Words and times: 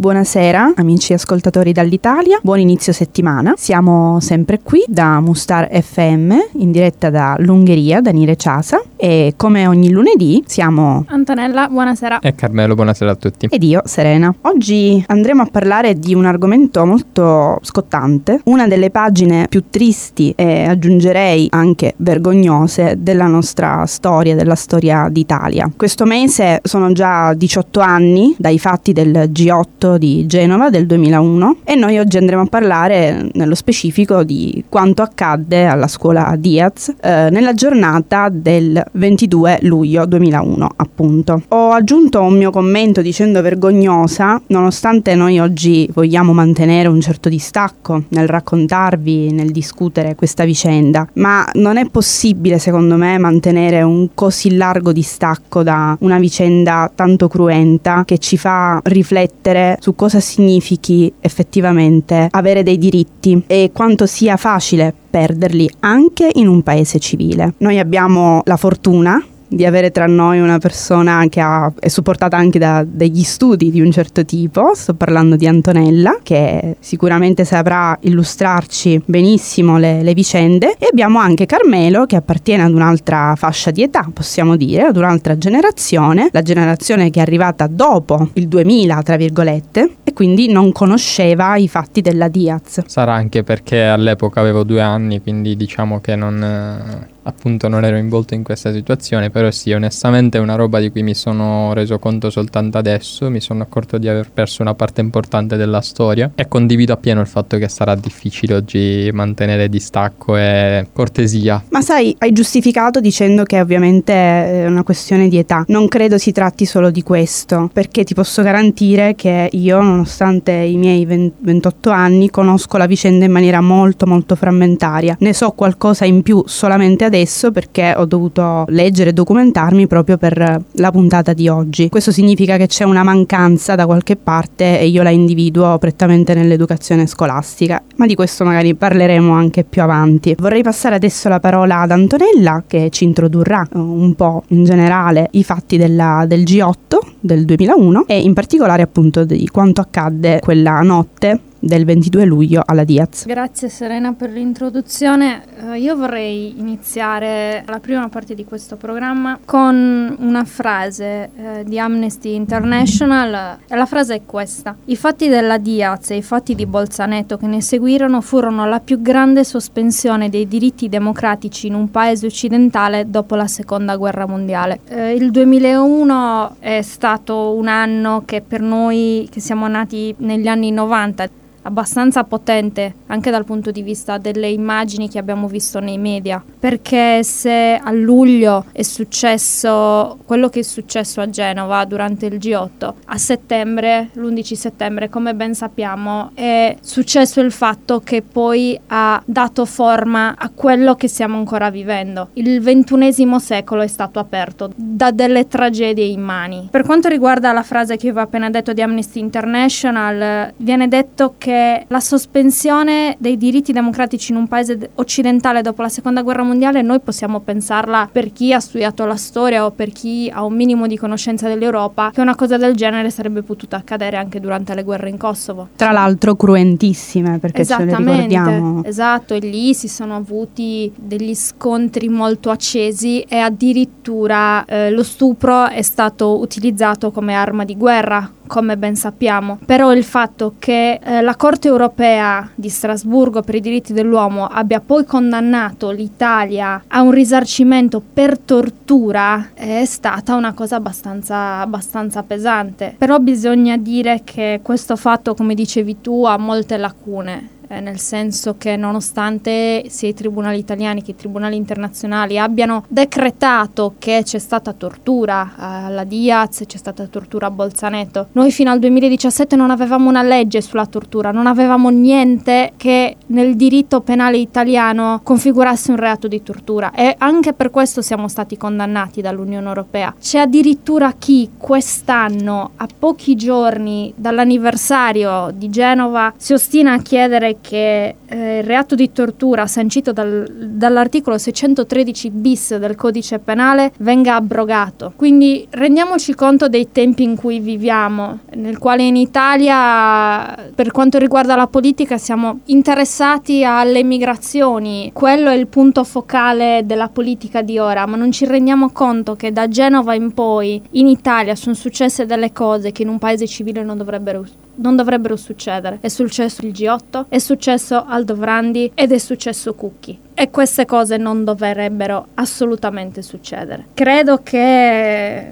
Buonasera 0.00 0.72
amici 0.76 1.12
ascoltatori 1.12 1.72
dall'Italia, 1.72 2.38
buon 2.42 2.58
inizio 2.58 2.90
settimana. 2.90 3.52
Siamo 3.58 4.18
sempre 4.20 4.60
qui 4.62 4.82
da 4.88 5.20
Mustar 5.20 5.68
FM 5.70 6.32
in 6.52 6.72
diretta 6.72 7.10
dall'Ungheria, 7.10 8.00
da 8.00 8.10
Nire 8.10 8.34
Ciasa 8.36 8.82
e 8.96 9.34
come 9.36 9.66
ogni 9.66 9.90
lunedì 9.90 10.42
siamo 10.46 11.04
Antonella, 11.08 11.68
buonasera. 11.68 12.20
E 12.20 12.34
Carmelo, 12.34 12.74
buonasera 12.74 13.10
a 13.10 13.14
tutti. 13.14 13.48
Ed 13.50 13.62
io, 13.62 13.82
Serena. 13.84 14.34
Oggi 14.40 15.04
andremo 15.06 15.42
a 15.42 15.48
parlare 15.52 15.98
di 15.98 16.14
un 16.14 16.24
argomento 16.24 16.86
molto 16.86 17.58
scottante, 17.60 18.40
una 18.44 18.66
delle 18.66 18.88
pagine 18.88 19.48
più 19.50 19.64
tristi 19.68 20.32
e 20.34 20.64
aggiungerei 20.64 21.48
anche 21.50 21.92
vergognose 21.98 22.94
della 22.96 23.26
nostra 23.26 23.84
storia, 23.84 24.34
della 24.34 24.54
storia 24.54 25.08
d'Italia. 25.10 25.70
Questo 25.76 26.06
mese 26.06 26.60
sono 26.62 26.90
già 26.92 27.34
18 27.34 27.80
anni 27.80 28.34
dai 28.38 28.58
fatti 28.58 28.94
del 28.94 29.28
G8 29.30 29.88
di 29.98 30.26
Genova 30.26 30.70
del 30.70 30.86
2001 30.86 31.56
e 31.64 31.74
noi 31.74 31.98
oggi 31.98 32.16
andremo 32.16 32.42
a 32.42 32.46
parlare 32.46 33.28
nello 33.32 33.54
specifico 33.54 34.22
di 34.24 34.64
quanto 34.68 35.02
accadde 35.02 35.66
alla 35.66 35.88
scuola 35.88 36.34
Diaz 36.38 36.94
eh, 37.00 37.28
nella 37.30 37.54
giornata 37.54 38.28
del 38.30 38.82
22 38.92 39.58
luglio 39.62 40.06
2001 40.06 40.68
appunto. 40.76 41.42
Ho 41.48 41.70
aggiunto 41.72 42.20
un 42.20 42.36
mio 42.36 42.50
commento 42.50 43.02
dicendo 43.02 43.42
vergognosa 43.42 44.40
nonostante 44.48 45.14
noi 45.14 45.38
oggi 45.38 45.88
vogliamo 45.92 46.32
mantenere 46.32 46.88
un 46.88 47.00
certo 47.00 47.28
distacco 47.28 48.04
nel 48.08 48.28
raccontarvi, 48.28 49.32
nel 49.32 49.50
discutere 49.50 50.14
questa 50.14 50.44
vicenda, 50.44 51.08
ma 51.14 51.48
non 51.54 51.76
è 51.76 51.88
possibile 51.88 52.58
secondo 52.58 52.96
me 52.96 53.18
mantenere 53.18 53.82
un 53.82 54.08
così 54.14 54.56
largo 54.56 54.92
distacco 54.92 55.62
da 55.62 55.96
una 56.00 56.18
vicenda 56.18 56.90
tanto 56.94 57.28
cruenta 57.28 58.04
che 58.04 58.18
ci 58.18 58.36
fa 58.36 58.80
riflettere 58.84 59.78
su 59.80 59.94
cosa 59.94 60.20
significhi 60.20 61.12
effettivamente 61.20 62.28
avere 62.30 62.62
dei 62.62 62.78
diritti 62.78 63.42
e 63.46 63.70
quanto 63.72 64.06
sia 64.06 64.36
facile 64.36 64.94
perderli 65.10 65.68
anche 65.80 66.30
in 66.34 66.46
un 66.46 66.62
paese 66.62 66.98
civile. 67.00 67.54
Noi 67.58 67.78
abbiamo 67.78 68.42
la 68.44 68.56
fortuna 68.56 69.20
di 69.52 69.66
avere 69.66 69.90
tra 69.90 70.06
noi 70.06 70.38
una 70.38 70.58
persona 70.58 71.26
che 71.28 71.40
ha, 71.40 71.72
è 71.78 71.88
supportata 71.88 72.36
anche 72.36 72.60
da 72.60 72.84
degli 72.86 73.24
studi 73.24 73.70
di 73.70 73.80
un 73.80 73.90
certo 73.90 74.24
tipo, 74.24 74.74
sto 74.74 74.94
parlando 74.94 75.34
di 75.34 75.46
Antonella, 75.48 76.18
che 76.22 76.76
sicuramente 76.78 77.44
saprà 77.44 77.98
illustrarci 78.02 79.02
benissimo 79.04 79.76
le, 79.76 80.02
le 80.02 80.14
vicende, 80.14 80.76
e 80.78 80.86
abbiamo 80.88 81.18
anche 81.18 81.46
Carmelo 81.46 82.06
che 82.06 82.14
appartiene 82.14 82.62
ad 82.62 82.72
un'altra 82.72 83.34
fascia 83.36 83.72
di 83.72 83.82
età, 83.82 84.08
possiamo 84.12 84.54
dire, 84.56 84.82
ad 84.84 84.96
un'altra 84.96 85.36
generazione, 85.36 86.28
la 86.30 86.42
generazione 86.42 87.10
che 87.10 87.18
è 87.18 87.22
arrivata 87.22 87.66
dopo 87.66 88.30
il 88.34 88.46
2000, 88.46 89.02
tra 89.02 89.16
virgolette, 89.16 89.96
e 90.04 90.12
quindi 90.12 90.50
non 90.50 90.70
conosceva 90.70 91.56
i 91.56 91.66
fatti 91.66 92.00
della 92.00 92.28
Diaz. 92.28 92.82
Sarà 92.86 93.14
anche 93.14 93.42
perché 93.42 93.82
all'epoca 93.82 94.40
avevo 94.40 94.62
due 94.62 94.80
anni, 94.80 95.20
quindi 95.20 95.56
diciamo 95.56 96.00
che 96.00 96.14
non 96.14 97.08
appunto 97.22 97.68
non 97.68 97.84
ero 97.84 97.96
involto 97.96 98.34
in 98.34 98.42
questa 98.42 98.72
situazione, 98.72 99.30
però 99.30 99.50
sì, 99.50 99.72
onestamente 99.72 100.38
è 100.38 100.40
una 100.40 100.54
roba 100.54 100.80
di 100.80 100.90
cui 100.90 101.02
mi 101.02 101.14
sono 101.14 101.72
reso 101.72 101.98
conto 101.98 102.30
soltanto 102.30 102.78
adesso, 102.78 103.28
mi 103.30 103.40
sono 103.40 103.62
accorto 103.62 103.98
di 103.98 104.08
aver 104.08 104.30
perso 104.32 104.62
una 104.62 104.74
parte 104.74 105.00
importante 105.00 105.56
della 105.56 105.80
storia 105.80 106.30
e 106.34 106.48
condivido 106.48 106.92
appieno 106.92 107.20
il 107.20 107.26
fatto 107.26 107.58
che 107.58 107.68
sarà 107.68 107.94
difficile 107.94 108.54
oggi 108.54 109.10
mantenere 109.12 109.68
distacco 109.68 110.36
e 110.36 110.86
cortesia. 110.92 111.62
Ma 111.70 111.80
sai, 111.80 112.14
hai 112.18 112.32
giustificato 112.32 113.00
dicendo 113.00 113.44
che 113.44 113.60
ovviamente 113.60 114.12
è 114.12 114.66
una 114.66 114.82
questione 114.82 115.28
di 115.28 115.38
età. 115.38 115.64
Non 115.68 115.88
credo 115.88 116.16
si 116.18 116.32
tratti 116.32 116.64
solo 116.64 116.90
di 116.90 117.02
questo, 117.02 117.68
perché 117.72 118.04
ti 118.04 118.14
posso 118.14 118.42
garantire 118.42 119.14
che 119.14 119.48
io, 119.52 119.80
nonostante 119.80 120.52
i 120.52 120.76
miei 120.76 121.04
28 121.04 121.90
anni, 121.90 122.30
conosco 122.30 122.76
la 122.76 122.86
vicenda 122.86 123.24
in 123.24 123.32
maniera 123.32 123.60
molto 123.60 124.06
molto 124.06 124.36
frammentaria. 124.36 125.16
Ne 125.20 125.34
so 125.34 125.50
qualcosa 125.50 126.04
in 126.04 126.22
più 126.22 126.42
solamente 126.46 127.09
adesso 127.10 127.50
perché 127.50 127.92
ho 127.96 128.04
dovuto 128.04 128.64
leggere 128.68 129.10
e 129.10 129.12
documentarmi 129.12 129.86
proprio 129.88 130.16
per 130.16 130.62
la 130.70 130.90
puntata 130.90 131.32
di 131.32 131.48
oggi. 131.48 131.88
Questo 131.88 132.12
significa 132.12 132.56
che 132.56 132.68
c'è 132.68 132.84
una 132.84 133.02
mancanza 133.02 133.74
da 133.74 133.84
qualche 133.84 134.16
parte 134.16 134.78
e 134.78 134.86
io 134.86 135.02
la 135.02 135.10
individuo 135.10 135.76
prettamente 135.78 136.34
nell'educazione 136.34 137.06
scolastica, 137.06 137.82
ma 137.96 138.06
di 138.06 138.14
questo 138.14 138.44
magari 138.44 138.74
parleremo 138.74 139.32
anche 139.32 139.64
più 139.64 139.82
avanti. 139.82 140.36
Vorrei 140.38 140.62
passare 140.62 140.94
adesso 140.94 141.28
la 141.28 141.40
parola 141.40 141.80
ad 141.80 141.90
Antonella 141.90 142.62
che 142.66 142.88
ci 142.90 143.04
introdurrà 143.04 143.62
eh, 143.62 143.78
un 143.78 144.14
po' 144.14 144.44
in 144.48 144.64
generale 144.64 145.28
i 145.32 145.42
fatti 145.42 145.76
della, 145.76 146.24
del 146.26 146.42
G8 146.42 146.98
del 147.18 147.44
2001 147.44 148.04
e 148.06 148.20
in 148.20 148.32
particolare 148.32 148.82
appunto 148.82 149.24
di 149.24 149.48
quanto 149.48 149.80
accadde 149.80 150.38
quella 150.40 150.80
notte 150.80 151.40
del 151.60 151.84
22 151.84 152.24
luglio 152.24 152.62
alla 152.64 152.84
Diaz. 152.84 153.26
Grazie 153.26 153.68
Serena 153.68 154.12
per 154.14 154.30
l'introduzione. 154.30 155.42
Uh, 155.62 155.72
io 155.74 155.94
vorrei 155.94 156.58
iniziare 156.58 157.62
la 157.66 157.78
prima 157.78 158.08
parte 158.08 158.34
di 158.34 158.44
questo 158.44 158.76
programma 158.76 159.38
con 159.44 160.16
una 160.18 160.44
frase 160.44 161.30
uh, 161.34 161.62
di 161.62 161.78
Amnesty 161.78 162.34
International 162.34 163.58
la 163.68 163.86
frase 163.86 164.14
è 164.16 164.20
questa. 164.26 164.76
I 164.86 164.96
fatti 164.96 165.28
della 165.28 165.58
Diaz 165.58 166.10
e 166.10 166.16
i 166.16 166.22
fatti 166.22 166.54
di 166.54 166.66
Bolzaneto 166.66 167.36
che 167.36 167.46
ne 167.46 167.60
seguirono 167.60 168.20
furono 168.20 168.66
la 168.66 168.80
più 168.80 169.00
grande 169.00 169.44
sospensione 169.44 170.28
dei 170.28 170.46
diritti 170.46 170.88
democratici 170.88 171.66
in 171.66 171.74
un 171.74 171.90
paese 171.90 172.26
occidentale 172.26 173.08
dopo 173.08 173.34
la 173.36 173.46
seconda 173.46 173.96
guerra 173.96 174.26
mondiale. 174.26 174.80
Uh, 174.88 175.14
il 175.14 175.30
2001 175.30 176.56
è 176.58 176.82
stato 176.82 177.54
un 177.54 177.68
anno 177.68 178.22
che 178.24 178.42
per 178.46 178.60
noi 178.60 179.28
che 179.30 179.40
siamo 179.40 179.68
nati 179.68 180.14
negli 180.18 180.46
anni 180.48 180.70
90 180.70 181.28
abbastanza 181.62 182.24
potente 182.24 182.94
anche 183.06 183.30
dal 183.30 183.44
punto 183.44 183.70
di 183.70 183.82
vista 183.82 184.18
delle 184.18 184.48
immagini 184.48 185.08
che 185.08 185.18
abbiamo 185.18 185.48
visto 185.48 185.80
nei 185.80 185.98
media, 185.98 186.42
perché 186.58 187.22
se 187.22 187.80
a 187.82 187.90
luglio 187.90 188.66
è 188.72 188.82
successo 188.82 190.18
quello 190.24 190.48
che 190.48 190.60
è 190.60 190.62
successo 190.62 191.20
a 191.20 191.28
Genova 191.28 191.84
durante 191.84 192.26
il 192.26 192.36
G8, 192.36 192.92
a 193.06 193.18
settembre, 193.18 194.10
l'11 194.12 194.54
settembre, 194.54 195.08
come 195.08 195.34
ben 195.34 195.54
sappiamo, 195.54 196.30
è 196.34 196.76
successo 196.80 197.40
il 197.40 197.52
fatto 197.52 198.00
che 198.00 198.22
poi 198.22 198.78
ha 198.88 199.20
dato 199.24 199.64
forma 199.64 200.34
a 200.36 200.50
quello 200.54 200.94
che 200.94 201.08
stiamo 201.08 201.36
ancora 201.36 201.70
vivendo. 201.70 202.28
Il 202.34 202.60
ventunesimo 202.60 203.38
secolo 203.38 203.82
è 203.82 203.86
stato 203.86 204.18
aperto 204.18 204.70
da 204.74 205.10
delle 205.10 205.48
tragedie 205.48 206.04
immani. 206.04 206.68
Per 206.70 206.84
quanto 206.84 207.08
riguarda 207.08 207.52
la 207.52 207.62
frase 207.62 207.96
che 207.96 208.12
vi 208.12 208.18
ho 208.18 208.22
appena 208.22 208.50
detto 208.50 208.72
di 208.72 208.82
Amnesty 208.82 209.18
International, 209.18 210.52
viene 210.56 210.88
detto 210.88 211.34
che 211.36 211.49
che 211.50 211.84
la 211.88 211.98
sospensione 211.98 213.16
dei 213.18 213.36
diritti 213.36 213.72
democratici 213.72 214.30
in 214.30 214.38
un 214.38 214.46
paese 214.46 214.90
occidentale 214.94 215.62
dopo 215.62 215.82
la 215.82 215.88
seconda 215.88 216.22
guerra 216.22 216.44
mondiale 216.44 216.80
noi 216.80 217.00
possiamo 217.00 217.40
pensarla 217.40 218.08
per 218.10 218.32
chi 218.32 218.52
ha 218.52 218.60
studiato 218.60 219.04
la 219.04 219.16
storia 219.16 219.64
o 219.64 219.72
per 219.72 219.90
chi 219.90 220.30
ha 220.32 220.44
un 220.44 220.54
minimo 220.54 220.86
di 220.86 220.96
conoscenza 220.96 221.48
dell'Europa 221.48 222.12
che 222.14 222.20
una 222.20 222.36
cosa 222.36 222.56
del 222.56 222.76
genere 222.76 223.10
sarebbe 223.10 223.42
potuta 223.42 223.76
accadere 223.76 224.16
anche 224.16 224.38
durante 224.38 224.74
le 224.76 224.84
guerre 224.84 225.08
in 225.08 225.18
Kosovo. 225.18 225.70
Tra 225.74 225.90
l'altro 225.90 226.36
cruentissime 226.36 227.40
perché 227.40 227.66
ce 227.66 227.84
le 227.84 227.96
ricordiamo. 227.96 228.84
Esatto, 228.84 229.34
e 229.34 229.40
lì 229.40 229.74
si 229.74 229.88
sono 229.88 230.14
avuti 230.14 230.92
degli 230.94 231.34
scontri 231.34 232.08
molto 232.08 232.50
accesi 232.50 233.22
e 233.22 233.38
addirittura 233.38 234.64
eh, 234.66 234.90
lo 234.90 235.02
stupro 235.02 235.66
è 235.66 235.82
stato 235.82 236.38
utilizzato 236.38 237.10
come 237.10 237.34
arma 237.34 237.64
di 237.64 237.76
guerra 237.76 238.30
come 238.50 238.76
ben 238.76 238.96
sappiamo. 238.96 239.60
Però 239.64 239.92
il 239.94 240.02
fatto 240.02 240.54
che 240.58 240.98
eh, 241.00 241.20
la 241.22 241.36
Corte 241.40 241.68
europea 241.68 242.50
di 242.54 242.68
Strasburgo 242.68 243.40
per 243.40 243.54
i 243.54 243.62
diritti 243.62 243.94
dell'uomo 243.94 244.44
abbia 244.44 244.78
poi 244.80 245.06
condannato 245.06 245.90
l'Italia 245.90 246.82
a 246.86 247.00
un 247.00 247.12
risarcimento 247.12 248.02
per 248.12 248.38
tortura 248.38 249.52
è 249.54 249.86
stata 249.86 250.34
una 250.34 250.52
cosa 250.52 250.76
abbastanza, 250.76 251.60
abbastanza 251.60 252.22
pesante. 252.24 252.94
Però 252.98 253.18
bisogna 253.20 253.78
dire 253.78 254.20
che 254.22 254.60
questo 254.62 254.96
fatto, 254.96 255.32
come 255.32 255.54
dicevi 255.54 256.02
tu, 256.02 256.26
ha 256.26 256.36
molte 256.36 256.76
lacune 256.76 257.48
eh, 257.70 257.80
nel 257.80 258.00
senso 258.00 258.56
che 258.58 258.76
nonostante 258.76 259.84
sia 259.88 260.08
i 260.08 260.14
tribunali 260.14 260.58
italiani 260.58 261.02
che 261.02 261.12
i 261.12 261.16
tribunali 261.16 261.54
internazionali 261.54 262.36
abbiano 262.36 262.84
decretato 262.88 263.94
che 263.98 264.22
c'è 264.24 264.40
stata 264.40 264.72
tortura 264.72 265.52
eh, 265.56 265.62
alla 265.86 266.02
Diaz, 266.04 266.64
c'è 266.66 266.76
stata 266.76 267.06
tortura 267.06 267.46
a 267.46 267.50
Bolzaneto, 267.50 268.28
noi 268.32 268.50
fino 268.50 268.72
al 268.72 268.80
2017 268.80 269.54
non 269.54 269.70
avevamo 269.70 270.08
una 270.08 270.22
legge 270.22 270.60
sulla 270.60 270.86
tortura, 270.86 271.30
non 271.30 271.46
avevamo 271.46 271.90
niente 271.90 272.72
che 272.76 273.16
nel 273.26 273.54
diritto 273.54 274.00
penale 274.00 274.38
italiano 274.38 275.20
configurasse 275.22 275.92
un 275.92 275.96
reato 275.96 276.26
di 276.26 276.42
tortura 276.42 276.90
e 276.92 277.14
anche 277.18 277.52
per 277.52 277.70
questo 277.70 278.02
siamo 278.02 278.26
stati 278.26 278.56
condannati 278.56 279.20
dall'Unione 279.20 279.68
Europea. 279.68 280.12
C'è 280.20 280.40
addirittura 280.40 281.12
chi 281.16 281.50
quest'anno, 281.56 282.72
a 282.76 282.88
pochi 282.98 283.36
giorni 283.36 284.12
dall'anniversario 284.16 285.52
di 285.54 285.70
Genova, 285.70 286.32
si 286.36 286.52
ostina 286.52 286.94
a 286.94 286.98
chiedere 286.98 287.58
che 287.60 288.14
eh, 288.26 288.58
il 288.58 288.64
reato 288.64 288.94
di 288.94 289.12
tortura 289.12 289.66
sancito 289.66 290.12
dal, 290.12 290.46
dall'articolo 290.48 291.38
613 291.38 292.30
bis 292.30 292.76
del 292.76 292.94
codice 292.94 293.38
penale 293.38 293.92
venga 293.98 294.34
abrogato. 294.34 295.12
Quindi 295.16 295.66
rendiamoci 295.70 296.34
conto 296.34 296.68
dei 296.68 296.90
tempi 296.92 297.22
in 297.22 297.36
cui 297.36 297.60
viviamo, 297.60 298.40
nel 298.54 298.78
quale 298.78 299.02
in 299.02 299.16
Italia 299.16 300.54
per 300.74 300.90
quanto 300.90 301.18
riguarda 301.18 301.56
la 301.56 301.66
politica 301.66 302.18
siamo 302.18 302.60
interessati 302.66 303.64
alle 303.64 304.02
migrazioni, 304.02 305.10
quello 305.12 305.50
è 305.50 305.54
il 305.54 305.66
punto 305.66 306.04
focale 306.04 306.82
della 306.84 307.08
politica 307.08 307.62
di 307.62 307.78
ora, 307.78 308.06
ma 308.06 308.16
non 308.16 308.32
ci 308.32 308.46
rendiamo 308.46 308.90
conto 308.90 309.36
che 309.36 309.52
da 309.52 309.68
Genova 309.68 310.14
in 310.14 310.32
poi 310.32 310.80
in 310.92 311.06
Italia 311.06 311.54
sono 311.54 311.74
successe 311.74 312.26
delle 312.26 312.52
cose 312.52 312.92
che 312.92 313.02
in 313.02 313.08
un 313.08 313.18
paese 313.18 313.46
civile 313.46 313.82
non 313.82 313.96
dovrebbero 313.96 314.44
non 314.76 314.96
dovrebbero 314.96 315.36
succedere. 315.36 315.98
È 316.00 316.08
successo 316.08 316.64
il 316.64 316.72
G8, 316.72 317.26
è 317.28 317.38
successo 317.38 318.04
Aldo 318.06 318.34
Vrandi 318.34 318.90
ed 318.94 319.12
è 319.12 319.18
successo 319.18 319.74
Cucchi 319.74 320.18
e 320.34 320.50
queste 320.50 320.86
cose 320.86 321.16
non 321.16 321.44
dovrebbero 321.44 322.28
assolutamente 322.34 323.20
succedere. 323.20 323.86
Credo 323.92 324.40
che 324.42 325.50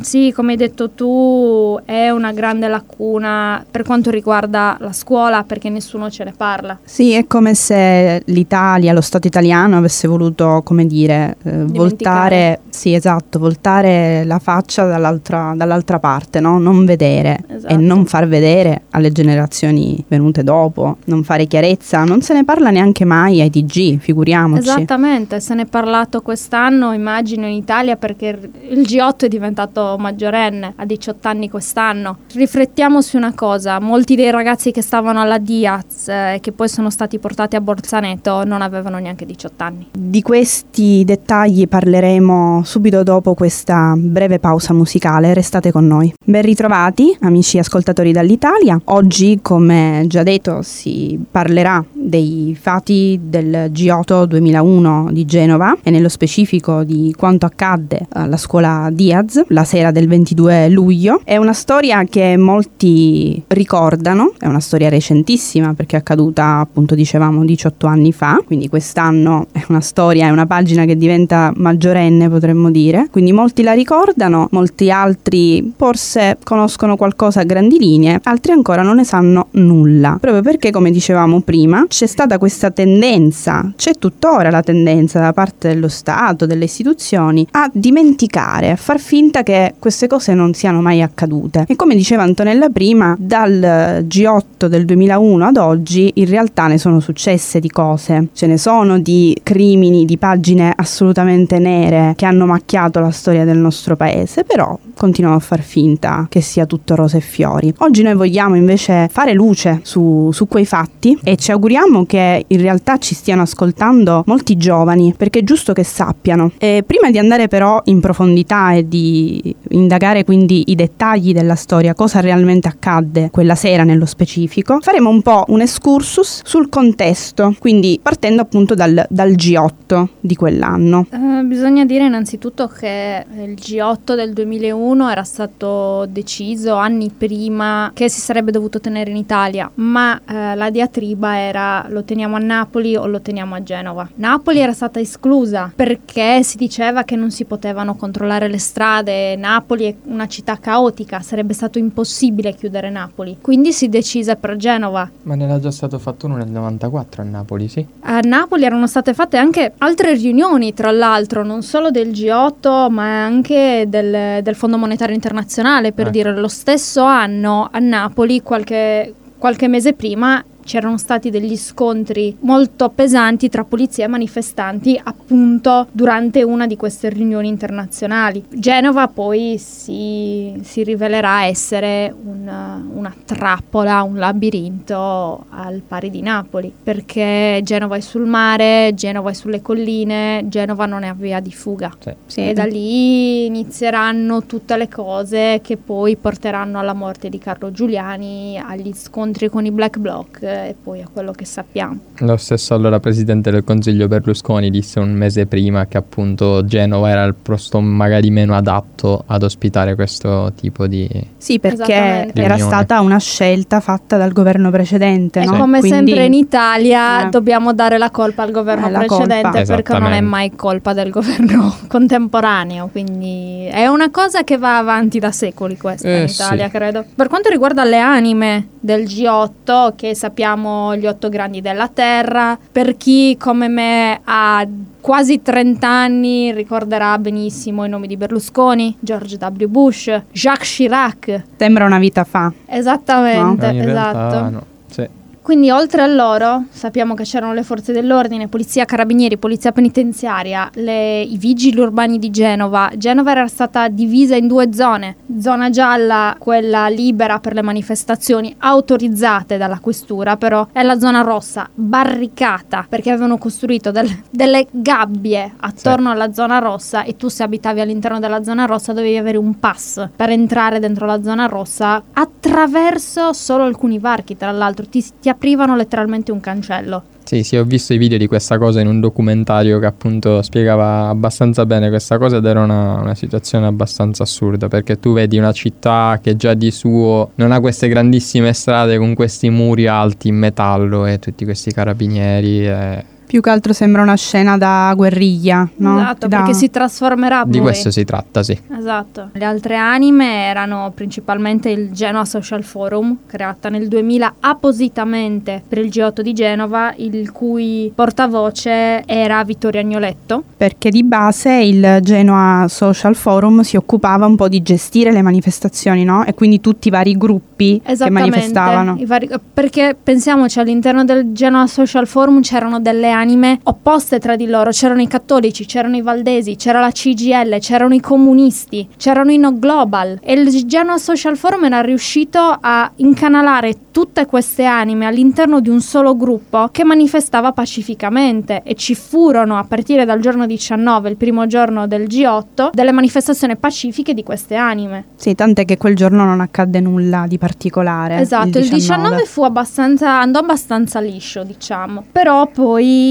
sì, 0.00 0.32
come 0.34 0.52
hai 0.52 0.58
detto 0.58 0.90
tu, 0.90 1.78
è 1.84 2.10
una 2.10 2.32
grande 2.32 2.66
lacuna 2.66 3.64
per 3.70 3.84
quanto 3.84 4.10
riguarda 4.10 4.76
la 4.80 4.92
scuola 4.92 5.44
perché 5.44 5.68
nessuno 5.68 6.10
ce 6.10 6.24
ne 6.24 6.34
parla. 6.36 6.78
Sì, 6.82 7.12
è 7.12 7.26
come 7.26 7.54
se 7.54 8.22
l'Italia, 8.26 8.92
lo 8.92 9.00
Stato 9.00 9.26
italiano 9.26 9.76
avesse 9.76 10.08
voluto, 10.08 10.62
come 10.64 10.86
dire, 10.86 11.36
eh, 11.44 11.64
voltare, 11.66 12.60
sì, 12.70 12.92
esatto, 12.92 13.38
voltare 13.38 14.24
la 14.24 14.38
faccia 14.40 14.84
dall'altra, 14.84 15.54
dall'altra 15.56 15.98
parte, 16.00 16.40
no? 16.40 16.58
non 16.58 16.84
vedere 16.84 17.38
esatto. 17.48 17.72
e 17.72 17.76
non 17.76 18.04
far 18.04 18.26
vedere 18.26 18.82
alle 18.90 19.12
generazioni 19.12 20.02
venute 20.08 20.42
dopo, 20.42 20.96
non 21.04 21.22
fare 21.22 21.46
chiarezza, 21.46 22.02
non 22.04 22.20
se 22.20 22.34
ne 22.34 22.44
parla 22.44 22.70
neanche 22.70 23.04
mai 23.04 23.40
ai 23.40 23.50
TG, 23.50 23.98
figurati 23.98 24.13
figuriamoci. 24.14 24.68
Esattamente, 24.68 25.40
se 25.40 25.54
ne 25.54 25.62
è 25.62 25.66
parlato 25.66 26.22
quest'anno, 26.22 26.92
immagino, 26.92 27.46
in 27.46 27.54
Italia 27.54 27.96
perché 27.96 28.38
il 28.68 28.80
G8 28.80 29.24
è 29.24 29.28
diventato 29.28 29.96
maggiorenne, 29.98 30.74
a 30.76 30.84
18 30.86 31.28
anni 31.28 31.50
quest'anno. 31.50 32.18
Riflettiamo 32.32 33.02
su 33.02 33.16
una 33.16 33.34
cosa, 33.34 33.80
molti 33.80 34.14
dei 34.14 34.30
ragazzi 34.30 34.70
che 34.70 34.82
stavano 34.82 35.20
alla 35.20 35.38
Diaz 35.38 36.08
e 36.08 36.34
eh, 36.34 36.40
che 36.40 36.52
poi 36.52 36.68
sono 36.68 36.90
stati 36.90 37.18
portati 37.18 37.56
a 37.56 37.60
Borzaneto 37.60 38.44
non 38.44 38.62
avevano 38.62 38.98
neanche 38.98 39.26
18 39.26 39.64
anni. 39.64 39.88
Di 39.92 40.22
questi 40.22 41.02
dettagli 41.04 41.66
parleremo 41.66 42.62
subito 42.64 43.02
dopo 43.02 43.34
questa 43.34 43.94
breve 43.96 44.38
pausa 44.38 44.72
musicale, 44.72 45.34
restate 45.34 45.72
con 45.72 45.86
noi. 45.86 46.12
Ben 46.24 46.42
ritrovati, 46.42 47.16
amici 47.20 47.58
ascoltatori 47.58 48.12
dall'Italia. 48.12 48.80
Oggi, 48.84 49.40
come 49.42 50.04
già 50.06 50.22
detto, 50.22 50.62
si 50.62 51.18
parlerà 51.30 51.84
dei 51.92 52.56
fatti 52.60 53.18
del 53.22 53.70
G8 53.72 54.03
agosto 54.04 54.26
2001 54.26 55.08
di 55.12 55.24
Genova 55.24 55.76
e 55.82 55.90
nello 55.90 56.08
specifico 56.08 56.84
di 56.84 57.14
quanto 57.16 57.46
accadde 57.46 58.06
alla 58.10 58.36
scuola 58.36 58.90
Diaz 58.92 59.42
la 59.48 59.64
sera 59.64 59.90
del 59.90 60.06
22 60.06 60.68
luglio. 60.68 61.20
È 61.24 61.36
una 61.36 61.54
storia 61.54 62.04
che 62.04 62.36
molti 62.36 63.42
ricordano, 63.48 64.34
è 64.38 64.46
una 64.46 64.60
storia 64.60 64.90
recentissima 64.90 65.72
perché 65.74 65.96
è 65.96 66.00
accaduta 66.00 66.58
appunto 66.58 66.94
dicevamo 66.94 67.44
18 67.44 67.86
anni 67.86 68.12
fa, 68.12 68.42
quindi 68.44 68.68
quest'anno 68.68 69.46
è 69.52 69.64
una 69.68 69.80
storia, 69.80 70.26
è 70.26 70.30
una 70.30 70.46
pagina 70.46 70.84
che 70.84 70.96
diventa 70.96 71.52
maggiorenne 71.54 72.28
potremmo 72.28 72.70
dire, 72.70 73.08
quindi 73.10 73.32
molti 73.32 73.62
la 73.62 73.72
ricordano, 73.72 74.48
molti 74.50 74.90
altri 74.90 75.72
forse 75.76 76.36
conoscono 76.44 76.96
qualcosa 76.96 77.40
a 77.40 77.44
grandi 77.44 77.78
linee, 77.78 78.20
altri 78.24 78.52
ancora 78.52 78.82
non 78.82 78.96
ne 78.96 79.04
sanno 79.04 79.48
nulla, 79.52 80.18
proprio 80.20 80.42
perché 80.42 80.70
come 80.70 80.90
dicevamo 80.90 81.40
prima 81.40 81.86
c'è 81.88 82.06
stata 82.06 82.38
questa 82.38 82.70
tendenza, 82.70 83.72
c'è 83.76 83.93
tuttora 83.98 84.50
la 84.50 84.62
tendenza 84.62 85.20
da 85.20 85.32
parte 85.32 85.68
dello 85.68 85.88
Stato, 85.88 86.46
delle 86.46 86.64
istituzioni, 86.64 87.46
a 87.52 87.70
dimenticare, 87.72 88.70
a 88.70 88.76
far 88.76 88.98
finta 88.98 89.42
che 89.42 89.74
queste 89.78 90.06
cose 90.06 90.34
non 90.34 90.54
siano 90.54 90.80
mai 90.80 91.02
accadute. 91.02 91.64
E 91.68 91.76
come 91.76 91.94
diceva 91.94 92.22
Antonella 92.22 92.68
prima, 92.68 93.16
dal 93.18 94.04
G8 94.06 94.66
del 94.66 94.84
2001 94.84 95.44
ad 95.44 95.56
oggi 95.56 96.10
in 96.14 96.26
realtà 96.26 96.66
ne 96.66 96.78
sono 96.78 97.00
successe 97.00 97.60
di 97.60 97.68
cose, 97.68 98.28
ce 98.32 98.46
ne 98.46 98.58
sono 98.58 98.98
di 98.98 99.36
crimini, 99.42 100.04
di 100.04 100.18
pagine 100.18 100.72
assolutamente 100.74 101.58
nere 101.58 102.14
che 102.16 102.26
hanno 102.26 102.46
macchiato 102.46 103.00
la 103.00 103.10
storia 103.10 103.44
del 103.44 103.58
nostro 103.58 103.96
paese, 103.96 104.44
però 104.44 104.78
continuano 104.94 105.36
a 105.36 105.40
far 105.40 105.60
finta 105.60 106.26
che 106.28 106.40
sia 106.40 106.66
tutto 106.66 106.94
rose 106.94 107.18
e 107.18 107.20
fiori. 107.20 107.72
Oggi 107.78 108.02
noi 108.02 108.14
vogliamo 108.14 108.56
invece 108.56 109.08
fare 109.10 109.32
luce 109.32 109.80
su, 109.82 110.30
su 110.32 110.48
quei 110.48 110.66
fatti 110.66 111.18
e 111.22 111.36
ci 111.36 111.50
auguriamo 111.50 112.06
che 112.06 112.44
in 112.46 112.60
realtà 112.60 112.98
ci 112.98 113.14
stiano 113.14 113.42
ascoltando 113.42 113.82
ascoltando 113.84 114.22
molti 114.26 114.56
giovani, 114.56 115.14
perché 115.16 115.40
è 115.40 115.44
giusto 115.44 115.72
che 115.72 115.84
sappiano. 115.84 116.52
E 116.58 116.82
prima 116.86 117.10
di 117.10 117.18
andare 117.18 117.48
però 117.48 117.80
in 117.84 118.00
profondità 118.00 118.72
e 118.72 118.88
di 118.88 119.54
indagare 119.70 120.24
quindi 120.24 120.64
i 120.66 120.74
dettagli 120.74 121.32
della 121.32 121.54
storia, 121.54 121.94
cosa 121.94 122.20
realmente 122.20 122.68
accadde 122.68 123.30
quella 123.30 123.54
sera 123.54 123.84
nello 123.84 124.06
specifico, 124.06 124.78
faremo 124.80 125.10
un 125.10 125.22
po' 125.22 125.44
un 125.48 125.60
excursus 125.60 126.40
sul 126.44 126.68
contesto, 126.68 127.54
quindi 127.58 127.98
partendo 128.02 128.42
appunto 128.42 128.74
dal, 128.74 129.04
dal 129.08 129.32
G8 129.32 130.06
di 130.20 130.34
quell'anno. 130.34 131.06
Uh, 131.10 131.44
bisogna 131.46 131.84
dire 131.84 132.06
innanzitutto 132.06 132.68
che 132.68 133.24
il 133.44 133.52
G8 133.52 134.14
del 134.14 134.32
2001 134.32 135.10
era 135.10 135.24
stato 135.24 136.06
deciso 136.06 136.74
anni 136.74 137.10
prima 137.16 137.90
che 137.94 138.08
si 138.08 138.20
sarebbe 138.20 138.50
dovuto 138.50 138.80
tenere 138.80 139.10
in 139.10 139.16
Italia, 139.16 139.70
ma 139.74 140.14
uh, 140.14 140.56
la 140.56 140.70
diatriba 140.70 141.38
era 141.38 141.86
lo 141.88 142.04
teniamo 142.04 142.36
a 142.36 142.38
Napoli 142.38 142.96
o 142.96 143.06
lo 143.06 143.20
teniamo 143.20 143.54
a 143.54 143.62
Genova. 143.62 143.73
Genova. 143.74 144.08
Napoli 144.16 144.60
era 144.60 144.72
stata 144.72 145.00
esclusa 145.00 145.72
perché 145.74 146.44
si 146.44 146.56
diceva 146.56 147.02
che 147.02 147.16
non 147.16 147.32
si 147.32 147.44
potevano 147.44 147.96
controllare 147.96 148.46
le 148.46 148.58
strade, 148.58 149.34
Napoli 149.34 149.84
è 149.86 149.94
una 150.04 150.28
città 150.28 150.58
caotica, 150.58 151.20
sarebbe 151.20 151.54
stato 151.54 151.78
impossibile 151.78 152.54
chiudere 152.54 152.88
Napoli. 152.88 153.38
Quindi 153.40 153.72
si 153.72 153.88
decise 153.88 154.36
per 154.36 154.54
Genova. 154.56 155.10
Ma 155.22 155.34
ne 155.34 155.44
era 155.44 155.58
già 155.58 155.72
stato 155.72 155.98
fatto 155.98 156.26
uno 156.26 156.36
nel 156.36 156.48
94 156.48 157.22
a 157.22 157.24
Napoli, 157.24 157.68
sì? 157.68 157.84
A 158.00 158.20
Napoli 158.20 158.64
erano 158.64 158.86
state 158.86 159.12
fatte 159.12 159.38
anche 159.38 159.72
altre 159.78 160.14
riunioni, 160.14 160.72
tra 160.72 160.92
l'altro, 160.92 161.42
non 161.42 161.62
solo 161.62 161.90
del 161.90 162.10
G8, 162.10 162.90
ma 162.90 163.24
anche 163.24 163.86
del, 163.88 164.40
del 164.42 164.54
Fondo 164.54 164.78
Monetario 164.78 165.14
Internazionale, 165.14 165.92
per 165.92 166.08
eh. 166.08 166.10
dire 166.10 166.32
lo 166.32 166.48
stesso 166.48 167.02
anno 167.02 167.68
a 167.72 167.78
Napoli, 167.80 168.40
qualche, 168.40 169.12
qualche 169.36 169.66
mese 169.66 169.94
prima 169.94 170.42
c'erano 170.64 170.98
stati 170.98 171.30
degli 171.30 171.56
scontri 171.56 172.36
molto 172.40 172.88
pesanti 172.88 173.48
tra 173.48 173.64
polizia 173.64 174.04
e 174.04 174.08
manifestanti 174.08 175.00
appunto 175.02 175.86
durante 175.92 176.42
una 176.42 176.66
di 176.66 176.76
queste 176.76 177.10
riunioni 177.10 177.48
internazionali. 177.48 178.44
Genova 178.48 179.08
poi 179.08 179.56
si, 179.58 180.58
si 180.62 180.82
rivelerà 180.82 181.44
essere 181.44 182.14
una, 182.24 182.82
una 182.92 183.14
trappola, 183.24 184.02
un 184.02 184.16
labirinto 184.16 185.46
al 185.50 185.82
pari 185.86 186.10
di 186.10 186.22
Napoli, 186.22 186.72
perché 186.82 187.60
Genova 187.62 187.96
è 187.96 188.00
sul 188.00 188.26
mare, 188.26 188.92
Genova 188.94 189.30
è 189.30 189.34
sulle 189.34 189.62
colline, 189.62 190.44
Genova 190.48 190.86
non 190.86 191.02
è 191.02 191.08
a 191.08 191.14
via 191.14 191.40
di 191.40 191.52
fuga. 191.52 191.92
Sì. 191.98 192.12
Sì. 192.26 192.48
E 192.48 192.52
da 192.52 192.64
lì 192.64 193.46
inizieranno 193.46 194.44
tutte 194.44 194.76
le 194.76 194.88
cose 194.88 195.60
che 195.62 195.76
poi 195.76 196.16
porteranno 196.16 196.78
alla 196.78 196.94
morte 196.94 197.28
di 197.28 197.38
Carlo 197.38 197.70
Giuliani, 197.70 198.58
agli 198.58 198.92
scontri 198.94 199.48
con 199.48 199.64
i 199.66 199.70
Black 199.70 199.98
Bloc 199.98 200.42
e 200.54 200.74
poi 200.80 201.02
a 201.02 201.08
quello 201.12 201.32
che 201.32 201.44
sappiamo. 201.44 201.98
Lo 202.18 202.36
stesso 202.36 202.74
allora 202.74 203.00
Presidente 203.00 203.50
del 203.50 203.64
Consiglio 203.64 204.08
Berlusconi 204.08 204.70
disse 204.70 204.98
un 204.98 205.12
mese 205.12 205.46
prima 205.46 205.86
che 205.86 205.96
appunto 205.96 206.64
Genova 206.64 207.10
era 207.10 207.24
il 207.24 207.34
posto 207.34 207.80
magari 207.80 208.30
meno 208.30 208.54
adatto 208.54 209.24
ad 209.26 209.42
ospitare 209.42 209.94
questo 209.94 210.52
tipo 210.56 210.86
di... 210.86 211.08
Sì, 211.36 211.58
perché 211.58 212.30
era 212.32 212.58
stata 212.58 213.00
una 213.00 213.18
scelta 213.18 213.80
fatta 213.80 214.16
dal 214.16 214.32
governo 214.32 214.70
precedente. 214.70 215.40
E 215.40 215.46
no? 215.46 215.56
come 215.56 215.80
Quindi... 215.80 216.10
sempre 216.12 216.24
in 216.26 216.34
Italia 216.34 217.26
eh. 217.26 217.30
dobbiamo 217.30 217.72
dare 217.72 217.98
la 217.98 218.10
colpa 218.10 218.42
al 218.42 218.50
governo 218.50 218.86
eh, 218.88 219.06
precedente 219.06 219.64
perché 219.64 219.98
non 219.98 220.12
è 220.12 220.20
mai 220.20 220.54
colpa 220.54 220.92
del 220.92 221.10
governo 221.10 221.74
contemporaneo. 221.88 222.88
Quindi 222.90 223.66
è 223.70 223.86
una 223.86 224.10
cosa 224.10 224.44
che 224.44 224.56
va 224.56 224.78
avanti 224.78 225.18
da 225.18 225.32
secoli 225.32 225.76
questa 225.76 226.08
eh, 226.08 226.22
in 226.22 226.28
Italia, 226.28 226.66
sì. 226.66 226.70
credo. 226.70 227.04
Per 227.14 227.28
quanto 227.28 227.48
riguarda 227.48 227.84
le 227.84 227.98
anime 227.98 228.68
del 228.80 229.04
G8, 229.04 229.94
che 229.96 230.14
sappiamo 230.14 230.43
sappiamo 230.44 230.94
gli 230.94 231.06
otto 231.06 231.30
grandi 231.30 231.62
della 231.62 231.88
Terra. 231.88 232.58
Per 232.70 232.96
chi 232.98 233.36
come 233.38 233.68
me 233.68 234.20
ha 234.22 234.66
quasi 235.00 235.40
30 235.40 235.88
anni 235.88 236.52
ricorderà 236.52 237.16
benissimo 237.18 237.84
i 237.84 237.88
nomi 237.88 238.06
di 238.06 238.18
Berlusconi, 238.18 238.96
George 239.00 239.38
W. 239.38 239.66
Bush, 239.66 240.20
Jacques 240.32 240.74
Chirac. 240.74 241.42
Sembra 241.56 241.86
una 241.86 241.98
vita 241.98 242.24
fa. 242.24 242.52
Esattamente, 242.66 243.72
no? 243.72 243.82
esatto. 243.82 244.50
no. 244.50 244.66
Sì. 244.90 245.08
Quindi 245.44 245.70
oltre 245.70 246.00
a 246.00 246.06
loro 246.06 246.64
sappiamo 246.70 247.12
che 247.12 247.24
c'erano 247.24 247.52
le 247.52 247.64
forze 247.64 247.92
dell'ordine, 247.92 248.48
polizia 248.48 248.86
carabinieri, 248.86 249.36
polizia 249.36 249.72
penitenziaria, 249.72 250.70
le, 250.76 251.20
i 251.20 251.36
vigili 251.36 251.78
urbani 251.78 252.18
di 252.18 252.30
Genova. 252.30 252.90
Genova 252.96 253.32
era 253.32 253.46
stata 253.46 253.88
divisa 253.88 254.36
in 254.36 254.46
due 254.46 254.72
zone, 254.72 255.16
zona 255.38 255.68
gialla, 255.68 256.34
quella 256.38 256.88
libera 256.88 257.40
per 257.40 257.52
le 257.52 257.60
manifestazioni 257.60 258.54
autorizzate 258.56 259.58
dalla 259.58 259.80
questura, 259.80 260.38
però 260.38 260.66
è 260.72 260.82
la 260.82 260.98
zona 260.98 261.20
rossa, 261.20 261.68
barricata, 261.74 262.86
perché 262.88 263.10
avevano 263.10 263.36
costruito 263.36 263.90
del, 263.90 264.08
delle 264.30 264.66
gabbie 264.70 265.56
attorno 265.60 266.08
sì. 266.08 266.14
alla 266.14 266.32
zona 266.32 266.58
rossa 266.58 267.02
e 267.02 267.16
tu 267.16 267.28
se 267.28 267.42
abitavi 267.42 267.82
all'interno 267.82 268.18
della 268.18 268.42
zona 268.42 268.64
rossa 268.64 268.94
dovevi 268.94 269.18
avere 269.18 269.36
un 269.36 269.58
pass 269.58 270.08
per 270.16 270.30
entrare 270.30 270.78
dentro 270.78 271.04
la 271.04 271.22
zona 271.22 271.44
rossa 271.44 272.02
attraverso 272.14 273.34
solo 273.34 273.64
alcuni 273.64 273.98
varchi, 273.98 274.38
tra 274.38 274.50
l'altro 274.50 274.86
ti, 274.88 275.04
ti 275.20 275.32
aprivano 275.34 275.76
letteralmente 275.76 276.32
un 276.32 276.40
cancello. 276.40 277.02
Sì, 277.24 277.42
sì, 277.42 277.56
ho 277.56 277.64
visto 277.64 277.94
i 277.94 277.98
video 277.98 278.18
di 278.18 278.26
questa 278.26 278.58
cosa 278.58 278.80
in 278.80 278.86
un 278.86 279.00
documentario 279.00 279.78
che 279.78 279.86
appunto 279.86 280.42
spiegava 280.42 281.08
abbastanza 281.08 281.64
bene 281.64 281.88
questa 281.88 282.18
cosa 282.18 282.36
ed 282.36 282.44
era 282.44 282.62
una, 282.62 283.00
una, 283.00 283.14
situazione 283.14 283.66
abbastanza 283.66 284.24
assurda 284.24 284.68
perché 284.68 285.00
tu 285.00 285.14
vedi 285.14 285.38
una 285.38 285.52
città 285.52 286.20
che 286.22 286.36
già 286.36 286.52
di 286.52 286.70
suo 286.70 287.30
non 287.36 287.50
ha 287.50 287.60
queste 287.60 287.88
grandissime 287.88 288.52
strade 288.52 288.98
con 288.98 289.14
questi 289.14 289.48
muri 289.48 289.86
alti 289.86 290.28
in 290.28 290.36
metallo 290.36 291.06
e 291.06 291.18
tutti 291.18 291.44
questi 291.44 291.72
carabinieri. 291.72 292.66
E 292.66 293.04
più 293.34 293.42
che 293.42 293.50
altro 293.50 293.72
sembra 293.72 294.00
una 294.00 294.14
scena 294.14 294.56
da 294.56 294.92
guerriglia, 294.94 295.68
no? 295.78 295.98
Esatto, 295.98 296.28
da... 296.28 296.36
perché 296.36 296.54
si 296.54 296.70
trasformerà 296.70 297.42
Di 297.44 297.58
poi. 297.58 297.62
questo 297.62 297.90
si 297.90 298.04
tratta, 298.04 298.44
sì. 298.44 298.56
Esatto. 298.78 299.30
Le 299.32 299.44
altre 299.44 299.74
anime 299.74 300.44
erano 300.44 300.92
principalmente 300.94 301.68
il 301.68 301.90
Genoa 301.90 302.24
Social 302.24 302.62
Forum, 302.62 303.16
creata 303.26 303.70
nel 303.70 303.88
2000 303.88 304.34
appositamente 304.38 305.60
per 305.66 305.78
il 305.78 305.88
G8 305.88 306.20
di 306.20 306.32
Genova, 306.32 306.94
il 306.98 307.32
cui 307.32 307.90
portavoce 307.92 309.02
era 309.04 309.42
Vittorio 309.42 309.80
Agnoletto. 309.80 310.44
Perché 310.56 310.90
di 310.90 311.02
base 311.02 311.54
il 311.54 311.98
Genoa 312.02 312.66
Social 312.68 313.16
Forum 313.16 313.62
si 313.62 313.74
occupava 313.74 314.26
un 314.26 314.36
po' 314.36 314.46
di 314.46 314.62
gestire 314.62 315.10
le 315.10 315.22
manifestazioni, 315.22 316.04
no? 316.04 316.24
E 316.24 316.34
quindi 316.34 316.60
tutti 316.60 316.86
i 316.86 316.92
vari 316.92 317.16
gruppi 317.16 317.82
che 317.84 318.10
manifestavano. 318.10 318.96
Vari... 319.04 319.28
perché 319.52 319.96
pensiamoci, 320.00 320.60
all'interno 320.60 321.02
del 321.02 321.32
Genoa 321.32 321.66
Social 321.66 322.06
Forum 322.06 322.40
c'erano 322.40 322.78
delle 322.78 323.10
anime 323.10 323.22
anime 323.24 323.58
opposte 323.64 324.18
tra 324.18 324.36
di 324.36 324.46
loro. 324.46 324.70
C'erano 324.70 325.00
i 325.00 325.08
cattolici, 325.08 325.64
c'erano 325.64 325.96
i 325.96 326.02
valdesi, 326.02 326.56
c'era 326.56 326.80
la 326.80 326.90
CGL, 326.90 327.58
c'erano 327.58 327.94
i 327.94 328.00
comunisti, 328.00 328.86
c'erano 328.96 329.32
i 329.32 329.38
no 329.38 329.58
global. 329.58 330.18
E 330.22 330.34
il 330.34 330.66
Genoa 330.66 330.98
Social 330.98 331.36
Forum 331.36 331.64
era 331.64 331.80
riuscito 331.80 332.38
a 332.38 332.90
incanalare 332.96 333.90
tutte 333.90 334.26
queste 334.26 334.64
anime 334.64 335.06
all'interno 335.06 335.60
di 335.60 335.70
un 335.70 335.80
solo 335.80 336.16
gruppo 336.16 336.68
che 336.70 336.84
manifestava 336.84 337.52
pacificamente 337.52 338.62
e 338.64 338.74
ci 338.74 338.94
furono 338.94 339.56
a 339.56 339.64
partire 339.64 340.04
dal 340.04 340.20
giorno 340.20 340.46
19, 340.46 341.08
il 341.08 341.16
primo 341.16 341.46
giorno 341.46 341.86
del 341.86 342.02
G8, 342.02 342.70
delle 342.72 342.92
manifestazioni 342.92 343.56
pacifiche 343.56 344.12
di 344.12 344.22
queste 344.22 344.56
anime. 344.56 345.04
Sì, 345.14 345.34
tant'è 345.34 345.64
che 345.64 345.76
quel 345.76 345.94
giorno 345.94 346.24
non 346.24 346.40
accadde 346.40 346.80
nulla 346.80 347.24
di 347.26 347.38
particolare. 347.38 348.18
Esatto, 348.18 348.58
il 348.58 348.68
19, 348.68 348.74
il 348.74 348.80
19 348.80 349.24
fu 349.24 349.44
abbastanza 349.44 350.20
andò 350.20 350.40
abbastanza 350.40 351.00
liscio, 351.00 351.44
diciamo. 351.44 352.04
Però 352.10 352.46
poi 352.48 353.03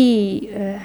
eh, 0.51 0.79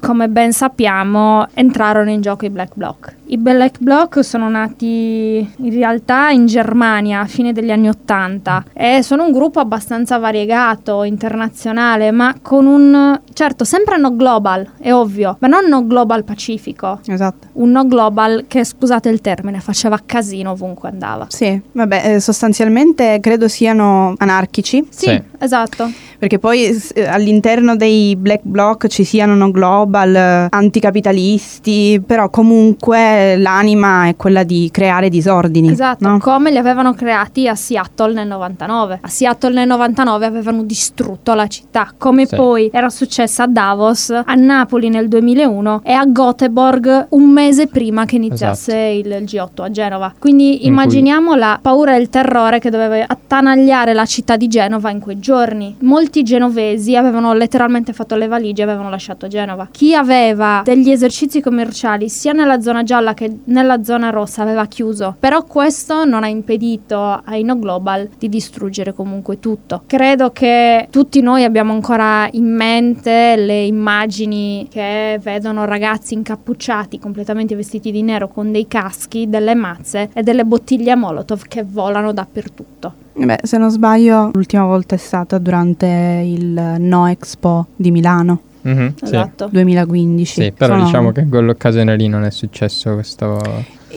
come 0.00 0.28
ben 0.28 0.52
sappiamo 0.52 1.46
entrarono 1.54 2.10
in 2.10 2.20
gioco 2.20 2.44
i 2.44 2.50
Black 2.50 2.72
Bloc. 2.74 3.17
I 3.30 3.36
Black 3.36 3.76
Bloc 3.78 4.24
sono 4.24 4.48
nati 4.48 5.46
in 5.56 5.70
realtà 5.70 6.30
in 6.30 6.46
Germania 6.46 7.20
a 7.20 7.26
fine 7.26 7.52
degli 7.52 7.70
anni 7.70 7.88
Ottanta 7.88 8.64
e 8.72 9.02
sono 9.02 9.26
un 9.26 9.32
gruppo 9.32 9.60
abbastanza 9.60 10.16
variegato, 10.16 11.02
internazionale, 11.02 12.10
ma 12.10 12.34
con 12.40 12.64
un 12.64 13.20
certo 13.34 13.64
sempre 13.64 13.98
no 13.98 14.16
global, 14.16 14.66
è 14.80 14.92
ovvio, 14.92 15.36
ma 15.40 15.46
non 15.46 15.66
no 15.66 15.86
global 15.86 16.24
pacifico. 16.24 17.00
Esatto. 17.04 17.48
Un 17.52 17.70
no 17.70 17.86
global 17.86 18.46
che 18.48 18.64
scusate 18.64 19.10
il 19.10 19.20
termine, 19.20 19.60
faceva 19.60 20.00
casino 20.04 20.52
ovunque 20.52 20.88
andava. 20.88 21.26
Sì, 21.28 21.60
vabbè, 21.72 22.14
eh, 22.14 22.20
sostanzialmente 22.20 23.18
credo 23.20 23.46
siano 23.46 24.14
anarchici. 24.16 24.86
Sì, 24.88 25.08
sì. 25.08 25.22
esatto. 25.38 25.90
Perché 26.18 26.38
poi 26.38 26.76
eh, 26.94 27.06
all'interno 27.06 27.76
dei 27.76 28.16
Black 28.16 28.40
Bloc 28.42 28.86
ci 28.88 29.04
siano 29.04 29.34
no 29.34 29.50
global, 29.50 30.14
eh, 30.14 30.46
anticapitalisti, 30.50 32.02
però 32.04 32.30
comunque 32.30 33.17
l'anima 33.36 34.06
è 34.06 34.16
quella 34.16 34.42
di 34.42 34.68
creare 34.70 35.08
disordini. 35.08 35.70
Esatto, 35.70 36.06
no? 36.06 36.18
come 36.18 36.50
li 36.50 36.58
avevano 36.58 36.94
creati 36.94 37.48
a 37.48 37.54
Seattle 37.54 38.12
nel 38.12 38.26
99. 38.26 38.98
A 39.02 39.08
Seattle 39.08 39.52
nel 39.52 39.66
99 39.66 40.26
avevano 40.26 40.62
distrutto 40.62 41.34
la 41.34 41.46
città, 41.46 41.92
come 41.96 42.26
sì. 42.26 42.36
poi 42.36 42.70
era 42.72 42.90
successo 42.90 43.42
a 43.42 43.46
Davos, 43.46 44.10
a 44.10 44.34
Napoli 44.34 44.88
nel 44.88 45.08
2001 45.08 45.82
e 45.84 45.92
a 45.92 46.04
Göteborg 46.04 47.06
un 47.10 47.30
mese 47.30 47.66
prima 47.66 48.04
che 48.04 48.16
iniziasse 48.16 48.90
esatto. 48.92 49.08
il, 49.08 49.22
il, 49.22 49.24
G8 49.24 49.62
a 49.62 49.70
Genova. 49.70 50.14
Quindi 50.18 50.66
in 50.66 50.72
immaginiamo 50.72 51.30
cui... 51.30 51.38
la 51.38 51.58
paura 51.60 51.94
e 51.94 52.00
il 52.00 52.08
terrore 52.08 52.58
che 52.58 52.70
doveva 52.70 53.04
attanagliare 53.06 53.92
la 53.94 54.06
città 54.06 54.36
di 54.36 54.48
Genova 54.48 54.90
in 54.90 55.00
quei 55.00 55.18
giorni. 55.18 55.76
Molti 55.80 56.22
genovesi 56.22 56.96
avevano 56.96 57.32
letteralmente 57.32 57.92
fatto 57.92 58.16
le 58.16 58.26
valigie 58.26 58.62
e 58.62 58.64
avevano 58.64 58.90
lasciato 58.90 59.26
Genova. 59.28 59.68
Chi 59.70 59.94
aveva 59.94 60.62
degli 60.64 60.90
esercizi 60.90 61.40
commerciali 61.40 62.08
sia 62.08 62.32
nella 62.32 62.60
zona 62.60 62.82
gialla 62.82 63.07
Coca-Cola 63.08 63.14
che 63.14 63.38
nella 63.44 63.82
zona 63.82 64.10
rossa 64.10 64.42
aveva 64.42 64.66
chiuso, 64.66 65.14
però 65.18 65.44
questo 65.44 66.04
non 66.04 66.22
ha 66.24 66.28
impedito 66.28 67.20
ai 67.24 67.42
No 67.42 67.58
Global 67.58 68.08
di 68.18 68.28
distruggere 68.28 68.92
comunque 68.92 69.38
tutto. 69.40 69.82
Credo 69.86 70.30
che 70.30 70.88
tutti 70.90 71.20
noi 71.20 71.44
abbiamo 71.44 71.72
ancora 71.72 72.28
in 72.32 72.54
mente 72.54 73.36
le 73.36 73.64
immagini 73.64 74.66
che 74.70 75.18
vedono 75.22 75.64
ragazzi 75.64 76.14
incappucciati, 76.14 76.98
completamente 76.98 77.54
vestiti 77.54 77.90
di 77.90 78.02
nero 78.02 78.28
con 78.28 78.52
dei 78.52 78.66
caschi, 78.66 79.28
delle 79.28 79.54
mazze 79.54 80.10
e 80.12 80.22
delle 80.22 80.44
bottiglie 80.44 80.94
Molotov 80.94 81.42
che 81.48 81.64
volano 81.64 82.12
dappertutto. 82.12 83.06
Beh, 83.14 83.40
se 83.42 83.58
non 83.58 83.70
sbaglio, 83.70 84.30
l'ultima 84.32 84.64
volta 84.64 84.94
è 84.94 84.98
stata 84.98 85.38
durante 85.38 85.86
il 86.24 86.76
No 86.78 87.08
Expo 87.08 87.66
di 87.74 87.90
Milano. 87.90 88.42
Mm-hmm, 88.66 88.88
esatto. 89.02 89.46
Sì. 89.46 89.52
2015. 89.52 90.42
Sì, 90.42 90.52
però 90.52 90.74
Sono... 90.74 90.84
diciamo 90.84 91.12
che 91.12 91.20
in 91.20 91.28
quell'occasione 91.28 91.96
lì 91.96 92.08
non 92.08 92.24
è 92.24 92.30
successo 92.30 92.94
questo 92.94 93.40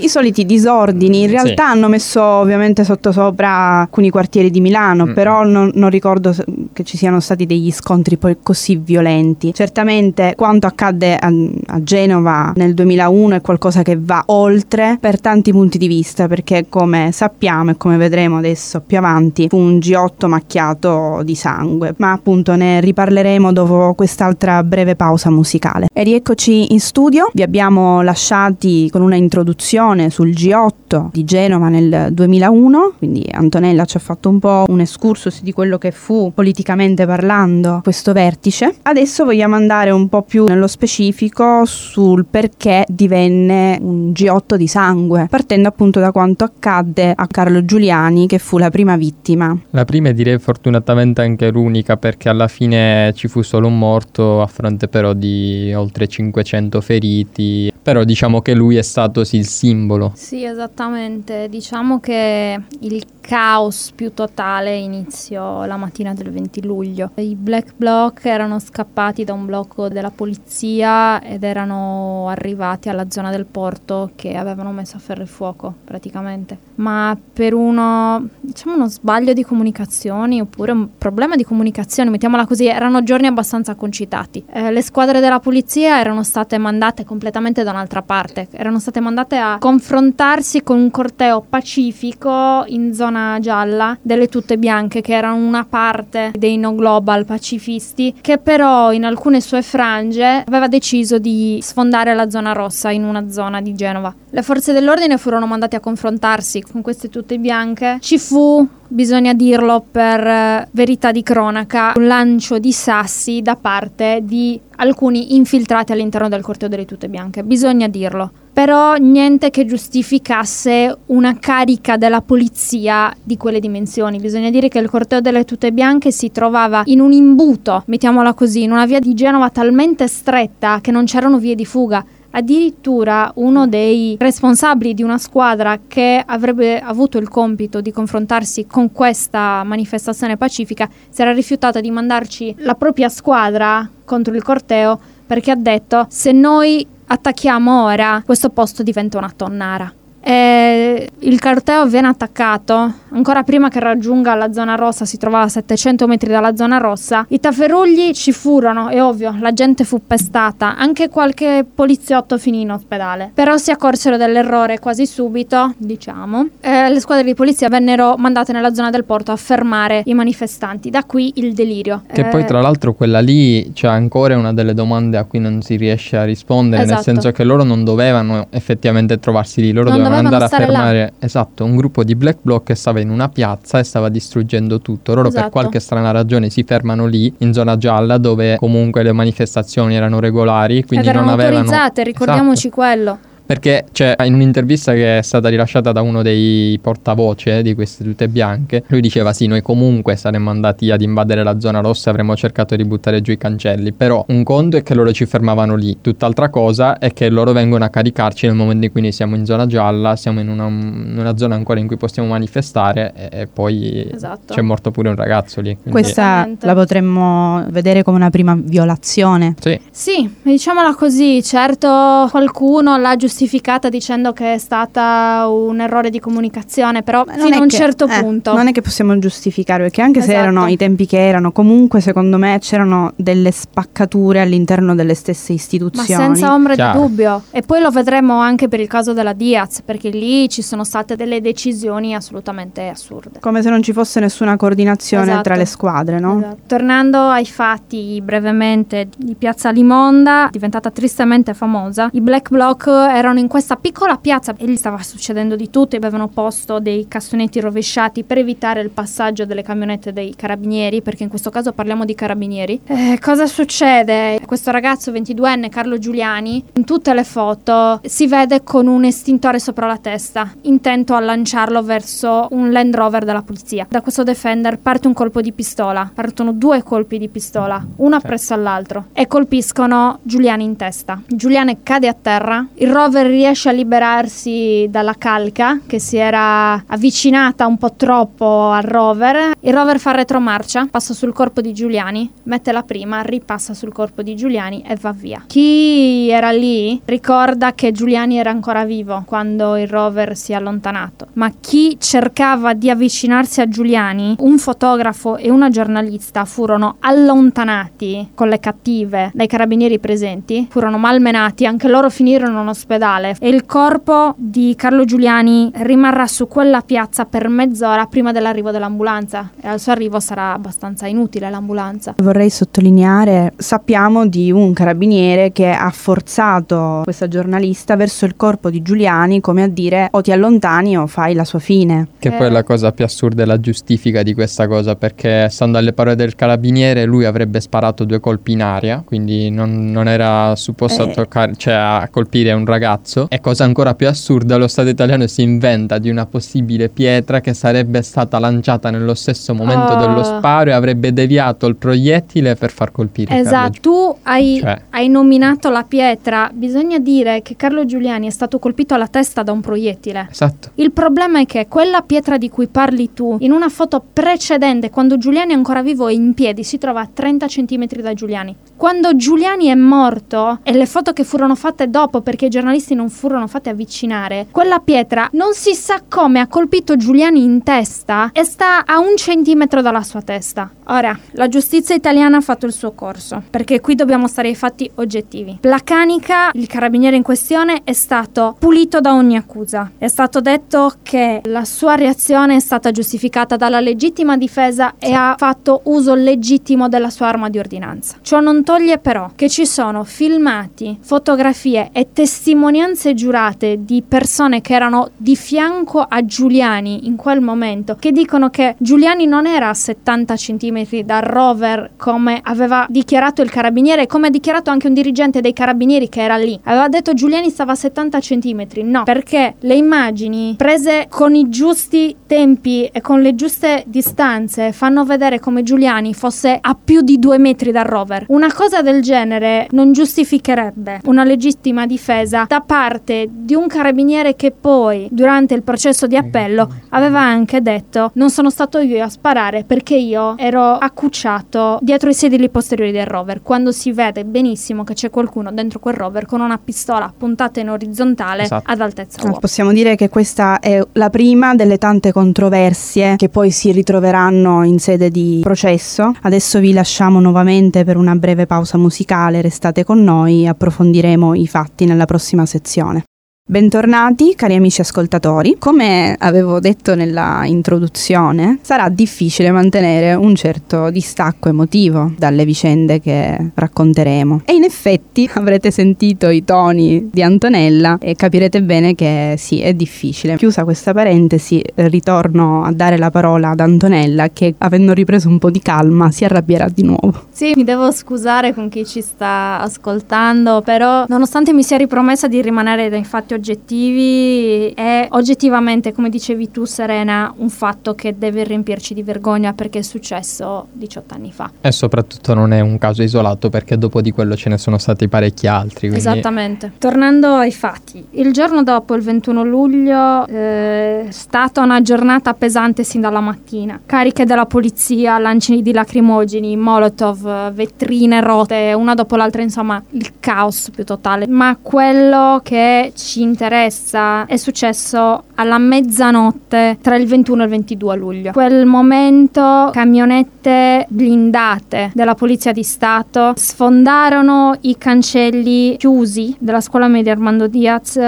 i 0.02 0.10
soliti 0.10 0.46
disordini, 0.46 1.22
in 1.22 1.30
realtà 1.30 1.66
sì. 1.66 1.72
hanno 1.72 1.88
messo 1.88 2.22
ovviamente 2.22 2.84
sottosopra 2.84 3.82
alcuni 3.82 4.10
quartieri 4.10 4.50
di 4.50 4.62
Milano, 4.62 5.08
mm. 5.08 5.14
però 5.14 5.44
non, 5.44 5.72
non, 5.76 5.90
ricordo 5.90 6.34
che 6.74 6.84
ci 6.84 6.98
siano 6.98 7.20
stati 7.20 7.46
degli 7.46 7.72
scontri 7.72 8.18
poi 8.18 8.38
così 8.42 8.78
violenti. 8.78 9.54
Certamente 9.54 10.34
quanto 10.36 10.68
accadde 10.68 11.16
a, 11.16 11.32
a, 11.68 11.84
Genova 11.84 12.54
nel 12.56 12.74
2001 12.74 13.36
è 13.36 13.42
qualcosa 13.42 13.82
che 13.82 13.98
va 14.00 14.24
oltre 14.28 14.98
per 15.00 15.20
tanti 15.20 15.52
punti 15.52 15.78
di 15.78 15.88
vista, 15.88 16.28
perché 16.28 16.66
come 16.70 17.12
sappiamo 17.12 17.72
e 17.72 17.78
come 17.78 17.98
vedremo 17.98 18.38
adesso 18.38 18.82
più 18.82 18.98
avanti 18.98 19.48
fu 19.50 19.58
un 19.58 19.78
G8 19.78 20.28
macchiato 20.28 21.22
di 21.24 21.36
sangue, 21.36 21.94
ma 21.98 22.12
appunto 22.12 22.56
ne 22.56 22.80
riparleremo 22.82 23.52
dopo 23.52 23.94
quest'altra 23.96 24.64
breve 24.64 24.96
pausa 24.96 25.30
musicale. 25.30 25.88
E 25.94 26.04
rieccoci 26.04 26.74
in 26.74 26.80
studio, 26.80 27.30
vi 27.34 27.44
abbiamo 27.44 28.02
lasciati 28.02 28.90
con 28.90 29.02
una 29.02 29.16
introduzione 29.16 29.91
trasmissione 29.92 30.10
sul 30.10 30.30
G8 30.30 31.10
di 31.12 31.24
Genova 31.24 31.70
nel 31.70 32.10
2001, 32.12 32.94
quindi 32.98 33.28
Antonella 33.32 33.86
ci 33.86 33.98
ha 33.98 34.00
fatto 34.00 34.30
un 34.30 34.40
po' 34.40 34.66
un 34.68 34.80
excursus 34.80 35.42
di 35.42 35.52
quello 35.52 35.78
che 35.78 35.92
fu 35.92 36.32
politicamente 36.34 37.06
parlando 37.06 37.82
questo 37.84 38.14
vertice. 38.14 38.76
Adesso 38.82 39.26
vogliamo 39.26 39.56
andare 39.56 39.92
un 39.92 40.08
po' 40.08 40.22
più 40.24 40.46
nello 40.46 40.68
specifico 40.68 41.66
sul 41.66 42.26
perché 42.26 42.86
divenne 42.88 43.78
un 43.82 44.12
G8 44.12 44.56
di 44.56 44.68
sangue, 44.68 45.28
partendo 45.30 45.68
appunto 45.68 46.00
da 46.00 46.12
quanto 46.12 46.44
accadde 46.44 47.14
a 47.16 47.28
Carlo 47.28 47.66
Giuliani 47.66 48.28
che 48.28 48.38
fu 48.38 48.58
la 48.58 48.70
prima 48.70 48.96
vittima. 48.96 49.58
La 49.72 49.86
prima 49.86 50.10
e 50.10 50.14
direi 50.14 50.40
fortunatamente 50.40 51.22
anche 51.22 51.50
l'unica 51.52 51.98
perché 51.98 52.30
alla 52.30 52.48
fine 52.48 53.12
ci 53.16 53.28
fu 53.28 53.42
solo 53.42 53.68
un 53.68 53.78
morto 53.78 54.42
a 54.42 54.48
fronte 54.48 54.88
però 54.88 55.14
di 55.14 55.74
oltre 55.74 56.08
500 56.08 56.82
feriti, 56.82 57.72
però 57.82 58.04
diciamo 58.04 58.42
che 58.42 58.54
lui 58.54 58.76
è 58.76 58.82
stato 58.82 59.24
sì 59.24 59.38
il 59.38 59.48
simbolo. 59.48 59.81
Sì, 60.16 60.44
esattamente. 60.44 61.48
Diciamo 61.50 62.00
che 62.00 62.60
il 62.80 63.06
caos 63.22 63.92
più 63.96 64.14
totale 64.14 64.76
iniziò 64.76 65.66
la 65.66 65.78
mattina 65.78 66.14
del 66.14 66.32
20 66.32 66.66
luglio. 66.66 67.12
I 67.16 67.36
Black 67.36 67.74
Bloc 67.76 68.26
erano 68.26 68.60
scappati 68.60 69.24
da 69.24 69.34
un 69.34 69.46
blocco 69.46 69.88
della 69.88 70.10
polizia 70.10 71.22
ed 71.22 71.44
erano 71.44 72.28
arrivati 72.30 72.90
alla 72.90 73.10
zona 73.10 73.30
del 73.30 73.46
porto 73.46 74.12
che 74.16 74.36
avevano 74.36 74.72
messo 74.72 74.98
a 74.98 75.00
ferro 75.00 75.22
e 75.22 75.28
fuoco 75.28 75.74
praticamente. 75.86 76.58
Ma 76.76 77.18
per 77.32 77.54
uno, 77.54 78.28
diciamo 78.40 78.76
uno 78.76 78.90
sbaglio 78.90 79.34
di 79.34 79.44
comunicazioni 79.44 80.42
oppure 80.42 80.72
un 80.72 80.98
problema 80.98 81.36
di 81.36 81.44
comunicazione, 81.44 82.10
mettiamola 82.10 82.46
così, 82.46 82.68
erano 82.68 83.04
giorni 83.04 83.28
abbastanza 83.28 83.76
concitati. 83.76 84.44
Eh, 84.52 84.72
le 84.72 84.82
squadre 84.82 85.20
della 85.20 85.40
polizia 85.40 86.00
erano 86.00 86.24
state 86.24 86.58
mandate 86.58 87.06
completamente 87.06 87.64
da 87.64 87.72
un'altra 87.72 88.02
parte, 88.02 88.48
erano 88.52 88.80
state 88.80 89.00
mandate 89.00 89.38
a 89.38 89.58
confrontarsi 89.72 90.64
con 90.64 90.78
un 90.78 90.92
corteo 90.92 91.46
pacifico 91.48 92.66
in 92.68 92.94
zona 92.94 93.38
gialla 93.40 93.98
delle 94.02 94.28
tutte 94.28 94.58
bianche 94.58 95.00
che 95.00 95.14
erano 95.14 95.38
una 95.38 95.64
parte 95.64 96.34
dei 96.38 96.58
no 96.58 96.76
global 96.76 97.24
pacifisti 97.24 98.16
che 98.20 98.38
però 98.38 98.92
in 98.92 99.06
alcune 99.06 99.40
sue 99.40 99.62
frange 99.62 100.44
aveva 100.46 100.68
deciso 100.68 101.20
di 101.20 101.60
sfondare 101.62 102.14
la 102.14 102.30
zona 102.30 102.52
rossa 102.52 102.92
in 102.92 103.06
una 103.06 103.30
zona 103.30 103.62
di 103.62 103.74
Genova. 103.74 104.14
Le 104.30 104.42
forze 104.42 104.74
dell'ordine 104.74 105.18
furono 105.18 105.48
mandate 105.48 105.78
a 105.78 105.80
confrontarsi 105.80 106.62
con 106.64 106.82
queste 106.82 107.08
tutte 107.08 107.38
bianche. 107.38 107.98
Ci 108.02 108.18
fu 108.18 108.68
bisogna 108.90 109.34
dirlo 109.34 109.86
per 109.90 110.28
eh, 110.28 110.68
verità 110.72 111.14
di 111.14 111.24
cronaca, 111.24 111.94
un 111.96 112.08
lancio 112.08 112.60
di 112.60 112.74
sassi 112.74 113.42
da 113.42 113.56
parte 113.56 114.20
di 114.24 114.60
alcuni 114.78 115.36
infiltrati 115.36 115.94
all'interno 115.94 116.28
del 116.28 116.42
corteo 116.42 116.68
delle 116.68 116.86
tute 116.86 117.08
bianche, 117.08 117.44
bisogna 117.44 117.88
dirlo. 117.88 118.32
Però 118.54 118.96
niente 118.96 119.50
che 119.50 119.66
giustificasse 119.66 120.98
una 121.08 121.40
carica 121.40 121.96
della 121.96 122.22
polizia 122.22 123.16
di 123.24 123.38
quelle 123.38 123.62
dimensioni. 123.62 124.20
Bisogna 124.20 124.50
dire 124.50 124.68
che 124.68 124.80
il 124.80 124.90
corteo 124.90 125.22
delle 125.22 125.46
tute 125.46 125.72
bianche 125.72 126.12
si 126.12 126.32
trovava 126.32 126.82
in 126.86 127.00
un 127.00 127.14
imbuto, 127.14 127.84
mettiamola 127.86 128.34
così, 128.34 128.64
in 128.64 128.72
una 128.72 128.86
via 128.86 129.00
di 129.00 129.14
Genova 129.14 129.50
talmente 129.50 130.08
stretta 130.08 130.80
che 130.82 130.92
non 130.92 131.06
c'erano 131.06 131.38
vie 131.38 131.56
di 131.56 131.66
fuga. 131.66 132.06
Addirittura 132.34 133.32
uno 133.36 133.68
dei 133.68 134.16
responsabili 134.20 134.94
di 134.94 135.04
una 135.04 135.18
squadra 135.18 135.80
che 135.88 136.22
avrebbe 136.26 136.80
avuto 136.80 137.18
il 137.18 137.28
compito 137.28 137.82
di 137.82 137.92
confrontarsi 137.92 138.66
con 138.66 138.92
questa 138.92 139.64
manifestazione 139.66 140.38
pacifica 140.38 140.90
si 141.10 141.22
era 141.22 141.34
rifiutato 141.34 141.82
di 141.82 141.92
mandarci 141.92 142.56
la 142.60 142.76
propria 142.76 143.10
squadra 143.10 143.90
contro 144.06 144.34
il 144.34 144.44
corteo 144.44 144.98
perché 145.28 145.52
ha 145.52 145.56
detto 145.56 146.06
se 146.10 146.32
noi 146.32 146.88
attacchiamo 147.12 147.84
ora 147.84 148.22
questo 148.26 148.50
posto 148.50 148.84
diventa 148.84 149.18
una 149.18 149.32
tonnara. 149.36 149.94
E 150.22 151.10
il 151.20 151.40
corteo 151.40 151.88
viene 151.88 152.08
attaccato 152.08 152.94
ancora 153.12 153.44
prima 153.44 153.70
che 153.70 153.80
raggiunga 153.80 154.36
la 154.36 154.52
zona 154.52 154.76
rossa, 154.76 155.06
si 155.06 155.18
trovava 155.18 155.46
a 155.46 155.50
700 155.50 156.08
metri 156.08 156.30
dalla 156.30 156.56
zona 156.56 156.78
rossa. 156.78 157.26
I 157.30 157.40
tafferugli 157.40 158.12
ci 158.14 158.32
furono, 158.32 158.90
è 158.90 159.02
ovvio, 159.02 159.36
la 159.40 159.54
gente 159.54 159.84
fu 159.84 160.02
pestata, 160.06 160.76
anche 160.76 161.10
qualche 161.10 161.66
poliziotto 161.74 162.38
finì 162.38 162.62
in 162.62 162.72
ospedale. 162.72 163.32
Però 163.34 163.58
si 163.58 163.72
accorsero 163.72 164.18
dell'errore 164.18 164.80
quasi 164.80 165.06
subito, 165.06 165.74
diciamo. 165.78 166.48
E 166.60 166.90
le 166.90 167.00
squadre 167.00 167.24
di 167.24 167.34
polizia 167.34 167.68
vennero 167.70 168.16
mandate 168.18 168.52
nella 168.52 168.74
zona 168.74 168.90
del 168.90 169.04
porto 169.04 169.32
a 169.32 169.36
fermare 169.36 170.04
i 170.06 170.14
manifestanti. 170.14 170.90
Da 170.90 171.04
qui 171.04 171.34
il 171.36 171.54
delirio. 171.54 172.04
Che 172.12 172.22
eh, 172.22 172.26
poi, 172.26 172.46
tra 172.46 172.62
l'altro, 172.62 172.94
quella 172.94 173.20
lì 173.20 173.72
c'è 173.74 173.88
ancora 173.88 174.38
una 174.38 174.54
delle 174.54 174.74
domande 174.74 175.18
a 175.18 175.26
cui 175.26 175.40
non 175.40 175.62
si 175.62 175.76
riesce 175.76 176.18
a 176.18 176.24
rispondere, 176.24 176.84
esatto. 176.84 176.96
nel 176.96 177.04
senso 177.04 177.32
che 177.32 177.44
loro 177.44 177.64
non 177.64 177.84
dovevano 177.84 178.48
effettivamente 178.52 179.20
trovarsi 179.20 179.62
lì, 179.62 179.72
loro 179.72 179.90
non 179.90 179.98
dovevano 179.98 180.11
andare 180.16 180.46
a 180.46 180.48
fermare 180.48 181.00
là. 181.00 181.26
esatto, 181.26 181.64
un 181.64 181.76
gruppo 181.76 182.04
di 182.04 182.16
black 182.16 182.40
bloc 182.42 182.64
che 182.64 182.76
stava 182.76 183.00
in 183.00 183.10
una 183.10 183.30
piazza 183.30 183.80
e 183.80 183.84
stava 183.84 184.10
distruggendo 184.10 184.80
tutto. 184.82 185.14
Loro 185.14 185.28
esatto. 185.28 185.44
per 185.44 185.52
qualche 185.52 185.80
strana 185.80 186.12
ragione 186.12 186.50
si 186.50 186.64
fermano 186.64 187.06
lì 187.06 187.34
in 187.40 187.54
zona 187.54 187.78
gialla 187.78 188.18
dove 188.18 188.58
comunque 188.58 189.04
le 189.04 189.12
manifestazioni 189.12 189.96
erano 189.96 190.20
regolari, 190.20 190.84
quindi 190.86 191.08
erano 191.08 191.26
non 191.26 191.34
avevano 191.34 191.58
autorizzate, 191.60 192.04
ricordiamoci 192.04 192.68
esatto. 192.68 192.82
quello. 192.82 193.20
Perché 193.52 193.84
c'è 193.92 194.16
in 194.24 194.36
un'intervista 194.36 194.94
che 194.94 195.18
è 195.18 195.22
stata 195.22 195.50
rilasciata 195.50 195.92
da 195.92 196.02
uno 196.02 196.22
dei 196.22 196.80
portavoce 196.82 197.62
di 197.62 197.74
queste 197.74 198.02
tute 198.02 198.30
bianche, 198.30 198.86
lui 198.88 199.02
diceva 199.02 199.34
sì, 199.34 199.46
noi 199.46 199.62
comunque 199.62 200.16
saremmo 200.16 200.50
andati 200.50 200.90
ad 200.90 201.02
invadere 201.02 201.44
la 201.44 201.60
zona 201.60 201.82
rossa 201.82 202.08
e 202.08 202.12
avremmo 202.12 202.34
cercato 202.38 202.78
di 202.78 202.86
buttare 202.86 203.20
giù 203.20 203.34
i 203.34 203.38
cancelli, 203.38 203.92
però 203.92 204.24
un 204.30 204.44
conto 204.44 204.78
è 204.78 204.84
che 204.84 204.94
loro 204.94 205.12
ci 205.12 205.26
fermavano 205.26 205.76
lì, 205.76 205.98
tutt'altra 206.00 206.48
cosa 206.48 206.98
è 206.98 207.12
che 207.12 207.28
loro 207.28 207.52
vengono 207.52 207.84
a 207.84 207.90
caricarci 207.90 208.46
nel 208.46 208.56
momento 208.56 208.86
in 208.86 208.92
cui 208.94 209.02
noi 209.02 209.12
siamo 209.12 209.36
in 209.36 209.46
zona 209.46 209.68
gialla, 209.68 210.16
siamo 210.16 210.40
in 210.40 210.48
una, 210.48 210.68
in 210.68 211.16
una 211.18 211.36
zona 211.36 211.56
ancora 211.56 211.82
in 211.82 211.88
cui 211.88 211.98
possiamo 211.98 212.30
manifestare 212.30 213.12
e, 213.14 213.42
e 213.42 213.48
poi 213.48 214.10
esatto. 214.14 214.54
c'è 214.54 214.62
morto 214.62 214.92
pure 214.92 215.10
un 215.10 215.16
ragazzo 215.18 215.60
lì. 215.60 215.74
Quindi... 215.74 215.92
Questa 215.92 216.48
la 216.62 216.74
potremmo 216.74 217.66
vedere 217.68 218.02
come 218.02 218.16
una 218.16 218.30
prima 218.30 218.58
violazione. 218.58 219.56
Sì. 219.60 219.78
Sì, 219.92 220.36
diciamola 220.42 220.96
così, 220.96 221.44
certo 221.44 222.30
qualcuno 222.32 222.96
l'ha 222.96 223.18
giustificato 223.18 223.40
giustificata 223.42 223.90
dicendo 223.90 224.34
che 224.34 224.54
è 224.54 224.58
stata 224.60 225.48
un 225.48 225.82
errore 225.82 226.12
di 226.12 226.20
comunicazione, 226.20 227.02
però 227.02 227.26
fino 227.28 227.56
a 227.56 227.60
un 227.60 227.68
che, 227.68 227.76
certo 227.76 228.06
eh, 228.08 228.20
punto. 228.22 228.54
Non 228.54 228.68
è 228.68 228.72
che 228.72 228.82
possiamo 228.82 229.18
giustificare, 229.18 229.84
perché 229.84 230.02
anche 230.02 230.20
esatto. 230.20 230.34
se 230.34 230.40
erano 230.40 230.68
i 230.68 230.78
tempi 230.78 231.08
che 231.08 231.26
erano, 231.26 231.52
comunque 231.52 232.02
secondo 232.02 232.38
me 232.38 232.60
c'erano 232.60 233.14
delle 233.16 233.52
spaccature 233.52 234.42
all'interno 234.42 234.94
delle 234.94 235.16
stesse 235.16 235.54
istituzioni. 235.54 236.08
Ma 236.08 236.36
senza 236.36 236.54
ombra 236.54 236.76
Chiaro. 236.76 237.00
di 237.00 237.08
dubbio. 237.08 237.44
E 237.50 237.62
poi 237.62 237.82
lo 237.82 237.90
vedremo 237.90 238.40
anche 238.40 238.68
per 238.68 238.80
il 238.80 238.88
caso 238.88 239.14
della 239.14 239.34
Diaz, 239.34 239.82
perché 239.84 240.10
lì 240.10 240.48
ci 240.48 240.62
sono 240.62 240.84
state 240.84 241.16
delle 241.16 241.42
decisioni 241.42 242.14
assolutamente 242.14 242.88
assurde. 242.88 243.40
Come 243.40 243.64
se 243.64 243.70
non 243.70 243.82
ci 243.82 243.92
fosse 243.94 244.20
nessuna 244.20 244.56
coordinazione 244.56 245.24
esatto. 245.24 245.42
tra 245.42 245.56
le 245.56 245.66
squadre, 245.66 246.20
no? 246.20 246.38
Esatto. 246.38 246.58
Tornando 246.68 247.30
ai 247.30 247.46
fatti 247.46 248.22
brevemente 248.24 249.08
di 249.18 249.36
Piazza 249.36 249.72
Limonda, 249.72 250.50
diventata 250.52 250.92
tristemente 250.92 251.54
famosa, 251.56 252.10
i 252.12 252.22
Black 252.22 252.50
Bloc 252.50 252.88
erano 252.88 253.31
erano 253.32 253.40
in 253.40 253.48
questa 253.48 253.78
piccola 253.78 254.18
piazza 254.18 254.54
e 254.58 254.66
gli 254.66 254.76
stava 254.76 255.02
succedendo 255.02 255.56
di 255.56 255.70
tutto 255.70 255.96
e 255.96 255.98
avevano 255.98 256.28
posto 256.28 256.80
dei 256.80 257.08
cassonetti 257.08 257.60
rovesciati 257.60 258.24
per 258.24 258.38
evitare 258.38 258.82
il 258.82 258.90
passaggio 258.90 259.46
delle 259.46 259.64
camionette 259.64 260.12
dei 260.14 260.36
carabinieri, 260.36 261.02
perché 261.02 261.24
in 261.24 261.30
questo 261.30 261.50
caso 261.50 261.72
parliamo 261.72 262.06
di 262.06 262.14
carabinieri. 262.14 262.82
Eh, 262.86 263.18
cosa 263.22 263.48
succede? 263.48 264.40
Questo 264.46 264.72
ragazzo 264.72 265.12
22enne, 265.12 265.70
Carlo 265.70 265.98
Giuliani, 265.98 266.64
in 266.74 266.84
tutte 266.84 267.14
le 267.14 267.24
foto 267.24 268.02
si 268.04 268.28
vede 268.28 268.64
con 268.64 268.88
un 268.88 269.06
estintore 269.06 269.60
sopra 269.60 269.88
la 269.88 269.98
testa, 269.98 270.52
intento 270.64 271.16
a 271.16 271.20
lanciarlo 271.20 271.82
verso 271.82 272.48
un 272.52 272.72
Land 272.72 272.96
Rover 272.96 273.24
della 273.24 273.42
polizia. 273.42 273.86
Da 273.90 274.02
questo 274.02 274.24
Defender 274.24 274.78
parte 274.78 275.08
un 275.08 275.14
colpo 275.14 275.42
di 275.42 275.54
pistola, 275.54 276.10
partono 276.14 276.52
due 276.52 276.84
colpi 276.84 277.18
di 277.18 277.30
pistola, 277.30 277.84
uno 277.98 278.16
appresso 278.16 278.54
all'altro, 278.54 279.06
e 279.14 279.28
colpiscono 279.28 280.20
Giuliani 280.22 280.64
in 280.64 280.76
testa. 280.76 281.22
Giuliani 281.26 281.78
cade 281.82 282.08
a 282.08 282.16
terra, 282.20 282.66
il 282.76 282.92
rover 282.92 283.11
rover 283.12 283.28
riesce 283.28 283.68
a 283.68 283.74
liberarsi 283.74 284.88
dalla 284.90 285.16
calca 285.18 285.82
che 285.86 286.00
si 286.00 286.16
era 286.16 286.82
avvicinata 286.88 287.68
un 287.68 287.78
po' 287.78 287.92
troppo 287.96 288.70
al 288.70 288.84
rover. 288.84 289.52
Il 289.60 289.74
rover 289.74 290.00
fa 290.00 290.12
retromarcia, 290.12 290.88
passa 290.90 291.14
sul 291.14 291.34
corpo 291.34 291.60
di 291.60 291.74
Giuliani, 291.74 292.32
mette 292.44 292.72
la 292.72 292.84
prima, 292.84 293.20
ripassa 293.22 293.74
sul 293.74 293.92
corpo 293.92 294.22
di 294.22 294.34
Giuliani 294.34 294.82
e 294.88 294.96
va 294.96 295.12
via. 295.12 295.44
Chi 295.46 296.30
era 296.30 296.52
lì 296.52 297.02
ricorda 297.04 297.74
che 297.74 297.92
Giuliani 297.92 298.38
era 298.38 298.50
ancora 298.50 298.86
vivo 298.86 299.24
quando 299.26 299.76
il 299.76 299.88
rover 299.88 300.38
si 300.38 300.54
è 300.54 300.56
allontanato, 300.56 301.28
ma 301.34 301.52
chi 301.60 301.98
cercava 302.00 302.74
di 302.74 302.90
avvicinarsi 302.90 303.60
a 303.60 303.68
Giuliani, 303.68 304.38
un 304.40 304.58
fotografo 304.58 305.36
e 305.36 305.50
una 305.50 305.68
giornalista 305.70 306.46
furono 306.46 306.96
allontanati 307.00 308.30
con 308.34 308.48
le 308.48 308.60
cattive 308.62 309.32
dai 309.34 309.48
carabinieri 309.48 310.00
presenti, 310.00 310.68
furono 310.70 310.98
malmenati, 310.98 311.66
anche 311.66 311.90
loro 311.90 312.10
finirono 312.10 312.62
in 312.62 312.68
ospedale 312.70 313.00
ospedale 313.02 313.36
e 313.40 313.50
il 313.50 313.66
corpo 313.66 314.36
di 314.38 314.76
Carlo 314.78 315.06
Giuliani 315.06 315.72
rimarrà 315.74 316.28
su 316.28 316.48
quella 316.48 316.82
piazza 316.82 317.26
per 317.26 317.48
mezz'ora 317.48 318.06
prima 318.06 318.32
dell'arrivo 318.32 318.72
dell'ambulanza 318.72 319.52
e 319.60 319.68
al 319.68 319.80
suo 319.80 319.92
arrivo 319.92 320.20
sarà 320.20 320.54
abbastanza 320.54 321.08
inutile 321.08 321.50
l'ambulanza. 321.50 322.16
Vorrei 322.18 322.50
sottolineare, 322.50 323.54
sappiamo 323.58 324.28
di 324.28 324.52
un 324.52 324.74
carabiniere 324.74 325.52
che 325.52 325.70
ha 325.70 325.90
forzato 325.90 327.02
questa 327.04 327.28
giornalista 327.28 327.96
verso 327.96 328.26
il 328.26 328.36
corpo 328.36 328.70
di 328.70 328.82
Giuliani 328.82 329.42
come 329.42 329.64
a 329.64 329.68
dire 329.68 330.10
o 330.12 330.22
ti 330.22 330.32
allontani 330.32 330.98
o 330.98 331.08
fai 331.08 331.34
la 331.34 331.46
sua 331.46 331.60
fine. 331.60 332.08
Che 332.20 332.28
eh. 332.28 332.32
poi 332.32 332.48
è 332.48 332.50
la 332.50 332.64
cosa 332.64 332.92
più 332.92 333.06
assurda 333.06 333.44
e 333.44 333.46
la 333.46 333.60
giustifica 333.60 334.22
di 334.22 334.34
questa 334.34 334.68
cosa 334.68 334.96
perché 334.96 335.50
stando 335.50 335.78
alle 335.78 335.94
parole 335.94 336.16
del 336.16 336.36
carabiniere 336.36 337.06
lui 337.06 337.26
avrebbe 337.26 337.60
sparato 337.60 338.04
due 338.04 338.20
colpi 338.20 338.52
in 338.52 338.62
aria, 338.62 339.02
quindi 339.04 339.50
non, 339.50 339.90
non 339.92 340.08
era 340.08 340.56
supposto 340.56 341.08
eh. 341.08 341.10
a, 341.10 341.14
toccare, 341.14 341.56
cioè 341.56 341.74
a 341.74 342.08
colpire 342.12 342.52
un 342.52 342.66
ragazzo 342.66 342.91
cazzo. 342.92 343.28
E 343.30 343.40
cosa 343.40 343.64
ancora 343.64 343.96
più 343.96 344.08
assurda, 344.08 344.58
lo 344.58 344.68
Stato 344.68 344.90
italiano 344.90 345.28
si 345.28 345.42
inventa 345.42 345.98
di 345.98 346.10
una 346.10 346.26
possibile 346.26 346.90
pietra 346.90 347.40
che 347.42 347.54
sarebbe 347.54 348.02
stata 348.02 348.40
lanciata 348.40 348.90
nello 348.90 349.14
stesso 349.14 349.54
momento 349.54 349.94
oh. 349.94 350.00
dello 350.00 350.24
sparo 350.24 350.70
e 350.70 350.74
avrebbe 350.74 351.14
deviato 351.14 351.68
il 351.68 351.76
proiettile 351.76 352.56
per 352.56 352.72
far 352.72 352.92
colpire 352.92 353.38
Esatto, 353.38 353.80
tu 353.82 354.16
hai, 354.24 354.60
cioè. 354.60 354.82
hai 354.92 355.08
nominato 355.08 355.70
la 355.70 355.84
pietra, 355.84 356.50
bisogna 356.54 357.00
dire 357.00 357.42
che 357.42 357.56
Carlo 357.56 357.86
Giuliani 357.86 358.28
è 358.28 358.32
stato 358.32 358.60
colpito 358.60 358.94
alla 358.94 359.08
testa 359.08 359.44
da 359.44 359.52
un 359.52 359.62
proiettile. 359.62 360.28
Esatto. 360.30 360.72
Il 360.76 360.92
problema 360.92 361.40
è 361.40 361.46
che 361.46 361.68
quella 361.68 362.02
pietra 362.02 362.38
di 362.38 362.50
cui 362.50 362.68
parli 362.68 363.14
tu, 363.14 363.38
in 363.40 363.52
una 363.52 363.70
foto 363.70 364.04
precedente, 364.12 364.90
quando 364.90 365.18
Giuliani 365.18 365.54
è 365.54 365.56
ancora 365.56 365.82
vivo 365.82 366.08
e 366.08 366.14
in 366.14 366.34
piedi, 366.34 366.64
si 366.64 366.78
trova 366.78 367.02
a 367.02 367.10
30 367.12 367.48
cm 367.48 367.88
da 368.02 368.14
Giuliani. 368.14 368.56
Quando 368.76 369.16
Giuliani 369.16 369.68
è 369.68 369.76
morto, 369.76 370.60
e 370.64 370.74
le 370.74 370.86
foto 370.86 371.14
che 371.14 371.24
furono 371.24 371.56
fatte 371.56 371.90
dopo 371.90 372.22
perché 372.22 372.46
i 372.46 372.50
giornalisti 372.50 372.81
giornalisti 372.82 372.96
non 372.96 373.10
furono 373.10 373.48
fatti 373.48 373.70
avvicinare, 373.70 374.48
quella 374.52 374.80
pietra 374.80 375.30
non 375.34 375.54
si 375.54 375.74
sa 375.74 376.02
come 376.08 376.40
ha 376.40 376.48
colpito 376.48 376.98
Giuliani 376.98 377.44
in 377.44 377.64
testa 377.64 378.32
e 378.34 378.44
sta 378.44 378.86
a 378.86 379.00
un 379.00 379.16
centimetro 379.16 379.82
dalla 379.82 380.04
sua 380.04 380.22
testa. 380.22 380.70
Ora, 380.88 381.18
la 381.34 381.48
giustizia 381.48 381.96
italiana 381.96 382.38
ha 382.38 382.42
fatto 382.42 382.66
il 382.66 382.74
suo 382.74 382.92
corso, 382.92 383.44
perché 383.50 383.80
qui 383.80 383.96
dobbiamo 383.96 384.28
stare 384.28 384.50
ai 384.50 384.56
fatti 384.56 384.90
oggettivi. 384.96 385.58
Placanica, 385.62 386.50
il 386.54 386.68
carabiniere 386.68 387.16
in 387.16 387.24
questione, 387.24 387.82
è 387.84 387.94
stato 387.94 388.56
pulito 388.60 389.00
da 389.00 389.14
ogni 389.14 389.38
accusa. 389.38 389.92
È 389.98 390.08
stato 390.08 390.42
detto 390.42 390.96
che 391.02 391.42
la 391.46 391.64
sua 391.64 391.96
reazione 391.96 392.56
è 392.56 392.60
stata 392.60 392.92
giustificata 392.92 393.56
dalla 393.56 393.80
legittima 393.80 394.36
difesa 394.36 394.96
e 395.00 395.14
ha 395.14 395.36
fatto 395.38 395.82
uso 395.86 396.14
legittimo 396.14 396.90
della 396.90 397.10
sua 397.10 397.28
arma 397.28 397.50
di 397.50 397.60
ordinanza. 397.60 398.18
Ciò 398.22 398.42
non 398.42 398.64
toglie 398.64 398.98
però 398.98 399.32
che 399.34 399.48
ci 399.48 399.66
sono 399.66 400.04
filmati, 400.04 400.98
fotografie 401.00 401.90
e 401.94 402.10
testimonianze 402.12 402.71
giurate 403.14 403.84
di 403.84 404.04
persone 404.08 404.62
che 404.62 404.74
erano 404.74 405.12
di 405.18 405.36
fianco 405.36 406.00
a 406.00 406.26
Giuliani 406.26 407.06
in 407.08 407.16
quel 407.16 407.42
momento, 407.42 407.96
che 408.00 408.12
dicono 408.12 408.50
che 408.50 408.76
Giuliani 408.78 409.26
non 409.26 409.46
era 409.46 409.70
a 409.70 409.74
70 409.74 410.36
cm 410.36 411.00
dal 411.02 411.22
rover 411.22 411.92
come 411.98 412.40
aveva 412.44 412.86
dichiarato 412.90 413.42
il 413.42 413.50
carabiniere, 413.50 414.08
come 414.08 414.28
ha 414.28 414.30
dichiarato 414.30 414.70
anche 414.70 414.88
un 414.88 414.94
dirigente 414.94 415.42
dei 415.42 415.54
carabinieri 415.54 416.10
che 416.10 416.22
era 416.22 416.38
lì. 416.38 416.60
Aveva 416.64 416.88
detto 416.88 417.14
Giuliani 417.14 417.50
stava 417.50 417.74
a 417.74 417.76
70 417.76 418.20
cm. 418.20 418.68
No, 418.84 419.04
perché 419.04 419.56
le 419.60 419.76
immagini 419.76 420.56
prese 420.58 421.08
con 421.10 421.36
i 421.36 421.50
giusti 421.50 422.16
tempi 422.26 422.86
e 422.86 423.02
con 423.02 423.22
le 423.22 423.36
giuste 423.36 423.84
distanze 423.88 424.72
fanno 424.72 425.04
vedere 425.04 425.40
come 425.40 425.64
Giuliani 425.64 426.14
fosse 426.14 426.58
a 426.60 426.78
più 426.82 427.02
di 427.02 427.20
due 427.20 427.38
metri 427.38 427.72
dal 427.72 427.86
rover. 427.86 428.26
Una 428.30 428.52
cosa 428.54 428.82
del 428.82 429.02
genere 429.02 429.68
non 429.72 429.92
giustificherebbe 429.92 431.02
una 431.06 431.24
legittima 431.24 431.86
difesa 431.86 432.46
da 432.48 432.61
parte 432.62 433.28
di 433.30 433.54
un 433.54 433.68
carabiniere 433.68 434.36
che 434.36 434.52
poi, 434.52 435.08
durante 435.12 435.54
il 435.54 435.64
processo 435.64 436.08
di 436.08 436.16
appello, 436.16 436.70
aveva 436.90 437.20
anche 437.22 437.62
detto 437.62 438.12
non 438.16 438.30
sono 438.30 438.50
stato 438.50 438.80
io 438.80 439.04
a 439.04 439.10
sparare 439.10 439.64
perché 439.64 439.96
io 439.96 440.38
ero 440.38 440.62
accucciato 440.62 441.80
dietro 441.82 442.10
i 442.10 442.14
sedili 442.14 442.50
posteriori 442.50 442.92
del 442.92 443.06
rover, 443.06 443.42
quando 443.42 443.72
si 443.72 443.92
vede 443.92 444.24
benissimo 444.26 444.84
che 444.84 444.94
c'è 444.94 445.10
qualcuno 445.10 445.52
dentro 445.52 445.80
quel 445.80 445.96
rover 445.96 446.26
con 446.26 446.42
una 446.42 446.58
pistola 446.58 447.12
puntata 447.16 447.60
in 447.60 447.70
orizzontale 447.70 448.44
esatto. 448.44 448.72
ad 448.72 448.82
altezza 448.82 449.22
uomo. 449.24 449.40
Possiamo 449.40 449.72
dire 449.72 449.96
che 449.96 450.10
questa 450.10 450.60
è 450.60 450.82
la 450.94 451.10
prima 451.10 451.56
delle 451.56 451.78
tante 451.78 452.12
controversie 452.12 453.16
che 453.18 453.30
poi 453.30 453.52
si 453.52 453.72
ritroveranno 453.72 454.64
in 454.64 454.80
sede 454.80 455.10
di 455.10 455.40
processo. 455.42 456.14
Adesso 456.22 456.60
vi 456.60 456.74
lasciamo 456.74 457.20
nuovamente 457.20 457.84
per 457.84 457.98
una 457.98 458.16
breve 458.16 458.46
pausa 458.46 458.78
musicale, 458.78 459.42
restate 459.42 459.84
con 459.84 460.04
noi, 460.04 460.48
approfondiremo 460.48 461.34
i 461.34 461.48
fatti 461.48 461.86
nella 461.86 462.06
prossima 462.06 462.46
sezione. 462.52 463.04
Bentornati 463.52 464.34
cari 464.34 464.56
amici 464.56 464.80
ascoltatori, 464.80 465.58
come 465.60 466.16
avevo 466.18 466.62
detto 466.62 466.96
nella 466.96 467.42
introduzione, 467.44 468.60
sarà 468.62 468.88
difficile 468.88 469.52
mantenere 469.52 470.14
un 470.14 470.36
certo 470.36 470.90
distacco 470.90 471.50
emotivo 471.50 472.14
dalle 472.18 472.46
vicende 472.46 473.02
che 473.02 473.52
racconteremo 473.54 474.44
e 474.46 474.54
in 474.54 474.64
effetti 474.64 475.30
avrete 475.36 475.70
sentito 475.70 476.30
i 476.30 476.46
toni 476.46 477.10
di 477.12 477.22
Antonella 477.22 477.98
e 478.00 478.16
capirete 478.16 478.62
bene 478.64 478.96
che 478.96 479.36
sì, 479.38 479.60
è 479.60 479.74
difficile. 479.74 480.38
Chiusa 480.38 480.64
questa 480.64 480.94
parentesi, 480.94 481.62
ritorno 481.76 482.64
a 482.64 482.72
dare 482.72 482.98
la 482.98 483.10
parola 483.10 483.50
ad 483.50 483.60
Antonella 483.60 484.30
che 484.30 484.56
avendo 484.60 484.94
ripreso 484.94 485.28
un 485.28 485.40
po' 485.40 485.50
di 485.50 485.60
calma 485.60 486.10
si 486.12 486.24
arrabbierà 486.24 486.70
di 486.70 486.84
nuovo. 486.84 487.26
Sì, 487.32 487.52
mi 487.58 487.66
devo 487.66 487.92
scusare 487.92 488.54
con 488.54 488.70
chi 488.70 488.86
ci 488.86 489.02
sta 489.02 489.60
ascoltando, 489.60 490.62
però 490.62 491.04
nonostante 491.10 491.52
mi 491.52 491.64
sia 491.64 491.76
ripromessa 491.76 492.30
di 492.30 492.42
rimanere 492.42 492.88
dai 492.88 493.04
fatti 493.32 493.34
oggettivi 493.34 494.72
è 494.76 495.08
oggettivamente, 495.12 495.94
come 495.94 496.10
dicevi 496.10 496.52
tu 496.52 496.66
Serena, 496.66 497.34
un 497.38 497.50
fatto 497.50 497.96
che 497.96 498.18
deve 498.18 498.44
riempirci 498.44 498.94
di 498.94 499.04
vergogna 499.04 499.54
perché 499.54 499.80
è 499.80 499.82
successo 499.82 500.68
18 500.74 501.14
anni 501.14 501.32
fa. 501.32 501.52
E 501.62 501.72
soprattutto 501.72 502.34
non 502.34 502.54
è 502.54 502.60
un 502.60 502.78
caso 502.78 503.04
isolato 503.04 503.50
perché 503.50 503.78
dopo 503.78 504.02
di 504.02 504.12
quello 504.12 504.36
ce 504.36 504.50
ne 504.50 504.58
sono 504.58 504.78
stati 504.78 505.08
parecchi 505.08 505.48
altri. 505.48 505.90
Quindi... 505.90 505.98
Esattamente. 505.98 506.74
Tornando 506.78 507.36
ai 507.36 507.52
fatti, 507.52 508.06
il 508.12 508.32
giorno 508.34 508.64
dopo, 508.64 508.96
il 508.96 509.02
21 509.02 509.44
luglio, 509.44 510.28
eh, 510.28 511.08
è 511.08 511.12
stata 511.12 511.62
una 511.62 511.82
giornata 511.82 512.34
pesante 512.34 512.84
sin 512.84 513.02
dalla 513.02 513.22
mattina. 513.22 513.80
Cariche 513.86 514.26
della 514.26 514.46
polizia, 514.46 515.18
lanci 515.18 515.62
di 515.62 515.72
lacrimogeni, 515.72 516.56
molotov, 516.58 517.52
vetrine 517.52 518.22
rotte, 518.22 518.74
una 518.74 518.94
dopo 518.94 519.16
l'altra, 519.16 519.42
insomma, 519.42 519.82
il 519.92 520.14
caos 520.20 520.70
più 520.74 520.84
totale. 520.84 521.28
Ma 521.28 521.58
quello 521.62 522.40
che 522.44 522.92
ci 522.96 523.21
interessa 523.22 524.26
è 524.26 524.38
successo 524.38 525.24
alla 525.36 525.58
mezzanotte 525.58 526.78
tra 526.82 526.96
il 526.96 527.08
21 527.08 527.42
e 527.42 527.44
il 527.46 527.50
22 527.50 527.96
luglio. 527.98 528.32
Quel 528.32 528.66
momento 528.66 529.70
camionette 529.72 530.86
blindate 530.90 531.92
della 531.94 532.16
Polizia 532.16 532.52
di 532.52 532.64
Stato 532.64 533.34
sfondarono 533.36 534.58
i 534.62 534.78
cancelli 534.78 535.78
chiusi 535.78 536.36
della 536.40 536.62
scuola 536.62 536.88
media 536.88 537.12
Armando 537.12 537.48
Diaz 537.48 538.00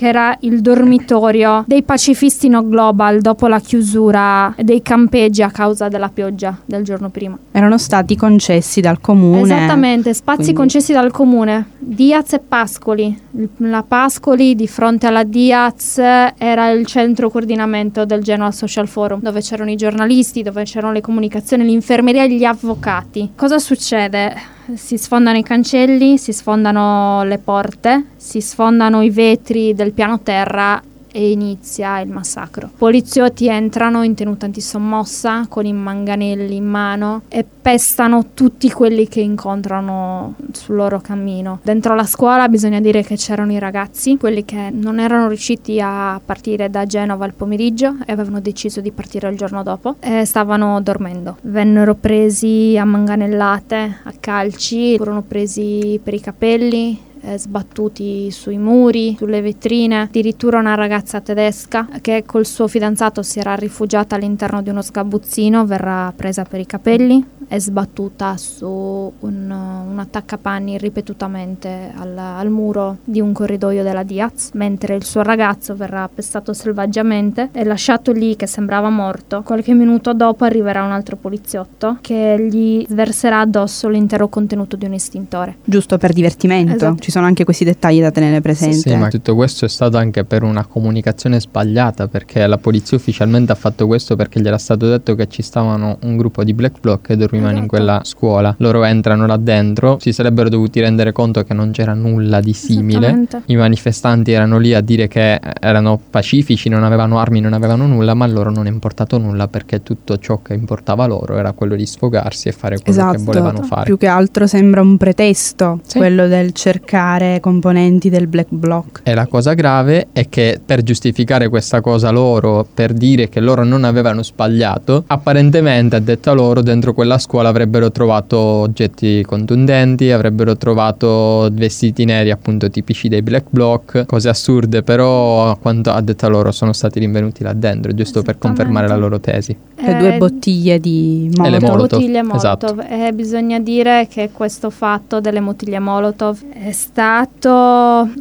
che 0.00 0.08
era 0.08 0.34
il 0.40 0.62
dormitorio 0.62 1.62
dei 1.66 1.82
pacifisti 1.82 2.48
no 2.48 2.66
global 2.66 3.20
dopo 3.20 3.48
la 3.48 3.60
chiusura 3.60 4.54
dei 4.56 4.80
campeggi 4.80 5.42
a 5.42 5.50
causa 5.50 5.88
della 5.88 6.08
pioggia 6.08 6.56
del 6.64 6.82
giorno 6.84 7.10
prima. 7.10 7.36
Erano 7.52 7.76
stati 7.76 8.16
concessi 8.16 8.80
dal 8.80 8.98
comune. 8.98 9.42
Esattamente, 9.42 10.14
spazi 10.14 10.38
quindi... 10.38 10.54
concessi 10.54 10.94
dal 10.94 11.10
comune. 11.10 11.72
Diaz 11.76 12.32
e 12.32 12.38
Pascoli. 12.38 13.14
La 13.58 13.84
Pascoli 13.86 14.54
di 14.54 14.66
fronte 14.66 15.06
alla 15.06 15.22
Diaz 15.22 15.98
era 15.98 16.70
il 16.70 16.86
centro 16.86 17.28
coordinamento 17.28 18.06
del 18.06 18.22
Genoa 18.22 18.52
Social 18.52 18.88
Forum, 18.88 19.20
dove 19.20 19.42
c'erano 19.42 19.70
i 19.70 19.76
giornalisti, 19.76 20.42
dove 20.42 20.64
c'erano 20.64 20.94
le 20.94 21.02
comunicazioni, 21.02 21.62
l'infermeria 21.62 22.24
e 22.24 22.32
gli 22.32 22.44
avvocati. 22.44 23.32
Cosa 23.36 23.58
succede? 23.58 24.59
Si 24.76 24.98
sfondano 24.98 25.38
i 25.38 25.42
cancelli, 25.42 26.18
si 26.18 26.32
sfondano 26.32 27.22
le 27.24 27.38
porte, 27.38 28.04
si 28.16 28.40
sfondano 28.40 29.02
i 29.02 29.10
vetri 29.10 29.74
del 29.74 29.92
piano 29.92 30.20
terra 30.20 30.82
e 31.12 31.30
inizia 31.30 32.00
il 32.00 32.10
massacro. 32.10 32.70
Poliziotti 32.76 33.48
entrano 33.48 34.02
in 34.02 34.14
tenuta 34.14 34.46
antisommossa 34.46 35.46
con 35.48 35.66
i 35.66 35.72
manganelli 35.72 36.56
in 36.56 36.66
mano 36.66 37.22
e 37.28 37.44
pestano 37.44 38.28
tutti 38.34 38.70
quelli 38.70 39.08
che 39.08 39.20
incontrano 39.20 40.34
sul 40.52 40.76
loro 40.76 41.00
cammino. 41.00 41.60
Dentro 41.62 41.94
la 41.94 42.04
scuola 42.04 42.48
bisogna 42.48 42.80
dire 42.80 43.02
che 43.02 43.16
c'erano 43.16 43.52
i 43.52 43.58
ragazzi, 43.58 44.16
quelli 44.16 44.44
che 44.44 44.70
non 44.72 44.98
erano 45.00 45.28
riusciti 45.28 45.80
a 45.80 46.20
partire 46.24 46.70
da 46.70 46.86
Genova 46.86 47.24
al 47.24 47.34
pomeriggio 47.34 47.96
e 48.06 48.12
avevano 48.12 48.40
deciso 48.40 48.80
di 48.80 48.92
partire 48.92 49.28
il 49.28 49.36
giorno 49.36 49.62
dopo 49.62 49.96
e 50.00 50.24
stavano 50.24 50.80
dormendo. 50.80 51.36
Vennero 51.42 51.94
presi 51.94 52.76
a 52.78 52.84
manganellate, 52.84 53.98
a 54.04 54.12
calci, 54.18 54.96
furono 54.96 55.22
presi 55.22 56.00
per 56.02 56.14
i 56.14 56.20
capelli, 56.20 57.08
eh, 57.22 57.38
sbattuti 57.38 58.30
sui 58.30 58.58
muri, 58.58 59.14
sulle 59.18 59.40
vetrine, 59.40 60.02
addirittura 60.02 60.58
una 60.58 60.74
ragazza 60.74 61.20
tedesca 61.20 61.88
che 62.00 62.24
col 62.26 62.46
suo 62.46 62.66
fidanzato 62.66 63.22
si 63.22 63.38
era 63.38 63.54
rifugiata 63.54 64.16
all'interno 64.16 64.62
di 64.62 64.70
uno 64.70 64.82
sgabuzzino 64.82 65.66
verrà 65.66 66.12
presa 66.14 66.44
per 66.44 66.60
i 66.60 66.66
capelli 66.66 67.24
e 67.52 67.60
sbattuta 67.60 68.36
su 68.36 68.66
un, 68.66 69.12
un 69.50 69.98
attaccapanni 69.98 70.78
ripetutamente 70.78 71.92
al, 71.96 72.16
al, 72.16 72.48
muro 72.48 72.98
di 73.02 73.20
un 73.20 73.32
corridoio 73.32 73.82
della 73.82 74.04
Diaz, 74.04 74.50
mentre 74.54 74.94
il 74.94 75.04
suo 75.04 75.22
ragazzo 75.22 75.74
verrà 75.74 76.08
pestato 76.12 76.52
selvaggiamente 76.52 77.48
e 77.52 77.64
lasciato 77.64 78.12
lì 78.12 78.36
che 78.36 78.46
sembrava 78.46 78.88
morto. 78.88 79.42
Qualche 79.42 79.74
minuto 79.74 80.14
dopo 80.14 80.44
arriverà 80.44 80.84
un 80.84 80.92
altro 80.92 81.16
poliziotto 81.16 81.98
che 82.00 82.46
gli 82.48 82.84
sverserà 82.88 83.40
addosso 83.40 83.88
l'intero 83.88 84.28
contenuto 84.28 84.76
di 84.76 84.84
un 84.84 84.92
estintore. 84.92 85.56
Giusto 85.64 85.98
per 85.98 86.12
divertimento. 86.12 86.74
Esatto 86.74 87.09
ci 87.09 87.09
sono 87.10 87.26
anche 87.26 87.44
questi 87.44 87.64
dettagli 87.64 88.00
da 88.00 88.10
tenere 88.10 88.40
presente. 88.40 88.90
Sì, 88.90 88.94
ma 88.94 89.08
tutto 89.08 89.34
questo 89.34 89.64
è 89.64 89.68
stato 89.68 89.96
anche 89.96 90.24
per 90.24 90.42
una 90.42 90.64
comunicazione 90.64 91.40
sbagliata, 91.40 92.08
perché 92.08 92.46
la 92.46 92.58
polizia 92.58 92.96
ufficialmente 92.96 93.52
ha 93.52 93.54
fatto 93.54 93.86
questo 93.86 94.16
perché 94.16 94.40
gli 94.40 94.46
era 94.46 94.58
stato 94.58 94.88
detto 94.88 95.14
che 95.14 95.28
ci 95.28 95.42
stavano 95.42 95.98
un 96.02 96.16
gruppo 96.16 96.44
di 96.44 96.54
black 96.54 96.80
bloc 96.80 97.06
che 97.06 97.16
dormivano 97.16 97.50
esatto. 97.50 97.62
in 97.62 97.68
quella 97.68 98.00
scuola. 98.04 98.54
Loro 98.58 98.84
entrano 98.84 99.26
là 99.26 99.36
dentro, 99.36 99.98
si 100.00 100.12
sarebbero 100.12 100.48
dovuti 100.48 100.80
rendere 100.80 101.12
conto 101.12 101.42
che 101.44 101.54
non 101.54 101.70
c'era 101.70 101.94
nulla 101.94 102.40
di 102.40 102.52
simile. 102.52 103.26
I 103.46 103.56
manifestanti 103.56 104.32
erano 104.32 104.58
lì 104.58 104.74
a 104.74 104.80
dire 104.80 105.08
che 105.08 105.40
erano 105.60 106.00
pacifici, 106.10 106.68
non 106.68 106.84
avevano 106.84 107.18
armi, 107.18 107.40
non 107.40 107.52
avevano 107.52 107.86
nulla, 107.86 108.14
ma 108.14 108.24
a 108.24 108.28
loro 108.28 108.50
non 108.50 108.66
è 108.66 108.70
importato 108.70 109.18
nulla 109.18 109.48
perché 109.48 109.82
tutto 109.82 110.18
ciò 110.18 110.42
che 110.42 110.54
importava 110.54 111.06
loro 111.06 111.36
era 111.36 111.52
quello 111.52 111.74
di 111.76 111.86
sfogarsi 111.86 112.48
e 112.48 112.52
fare 112.52 112.78
quello 112.78 112.98
esatto. 112.98 113.16
che 113.16 113.22
volevano 113.22 113.62
fare. 113.62 113.84
Più 113.84 113.96
che 113.96 114.06
altro 114.06 114.46
sembra 114.46 114.80
un 114.80 114.96
pretesto, 114.96 115.80
sì. 115.86 115.98
quello 115.98 116.28
del 116.28 116.52
cercare 116.52 116.99
giustificare 117.00 117.40
componenti 117.40 118.10
del 118.10 118.26
black 118.26 118.48
bloc. 118.50 119.00
E 119.04 119.14
la 119.14 119.26
cosa 119.26 119.54
grave 119.54 120.08
è 120.12 120.28
che 120.28 120.60
per 120.64 120.82
giustificare 120.82 121.48
questa 121.48 121.80
cosa 121.80 122.10
loro, 122.10 122.66
per 122.72 122.92
dire 122.92 123.28
che 123.28 123.40
loro 123.40 123.64
non 123.64 123.84
avevano 123.84 124.22
sbagliato, 124.22 125.04
apparentemente 125.06 125.96
a 125.96 126.00
detta 126.00 126.32
loro 126.32 126.60
dentro 126.60 126.92
quella 126.92 127.18
scuola 127.18 127.48
avrebbero 127.48 127.90
trovato 127.90 128.36
oggetti 128.36 129.22
contundenti, 129.26 130.10
avrebbero 130.10 130.56
trovato 130.56 131.48
vestiti 131.52 132.04
neri 132.04 132.30
appunto 132.30 132.68
tipici 132.68 133.08
dei 133.08 133.22
black 133.22 133.46
bloc, 133.48 134.04
cose 134.06 134.28
assurde, 134.28 134.82
però 134.82 135.50
a 135.50 135.56
quanto 135.56 135.90
ha 135.90 136.00
detto 136.00 136.28
loro 136.28 136.52
sono 136.52 136.72
stati 136.72 136.98
rinvenuti 136.98 137.42
là 137.42 137.52
dentro, 137.52 137.92
giusto 137.94 138.22
per 138.22 138.38
confermare 138.38 138.86
la 138.86 138.96
loro 138.96 139.18
tesi. 139.20 139.56
Le 139.82 139.96
due 139.96 140.18
bottiglie 140.18 140.78
di 140.78 141.30
Molotov. 141.34 141.60
Le 141.60 141.66
Molotov. 141.66 141.98
bottiglie 141.98 142.20
Esatto. 142.34 142.66
Molotov. 142.74 142.92
E 142.92 143.12
bisogna 143.14 143.58
dire 143.58 144.06
che 144.10 144.30
questo 144.30 144.68
fatto 144.68 145.20
delle 145.20 145.40
bottiglie 145.40 145.78
Molotov 145.78 146.38
è 146.52 146.70
stato 146.72 146.89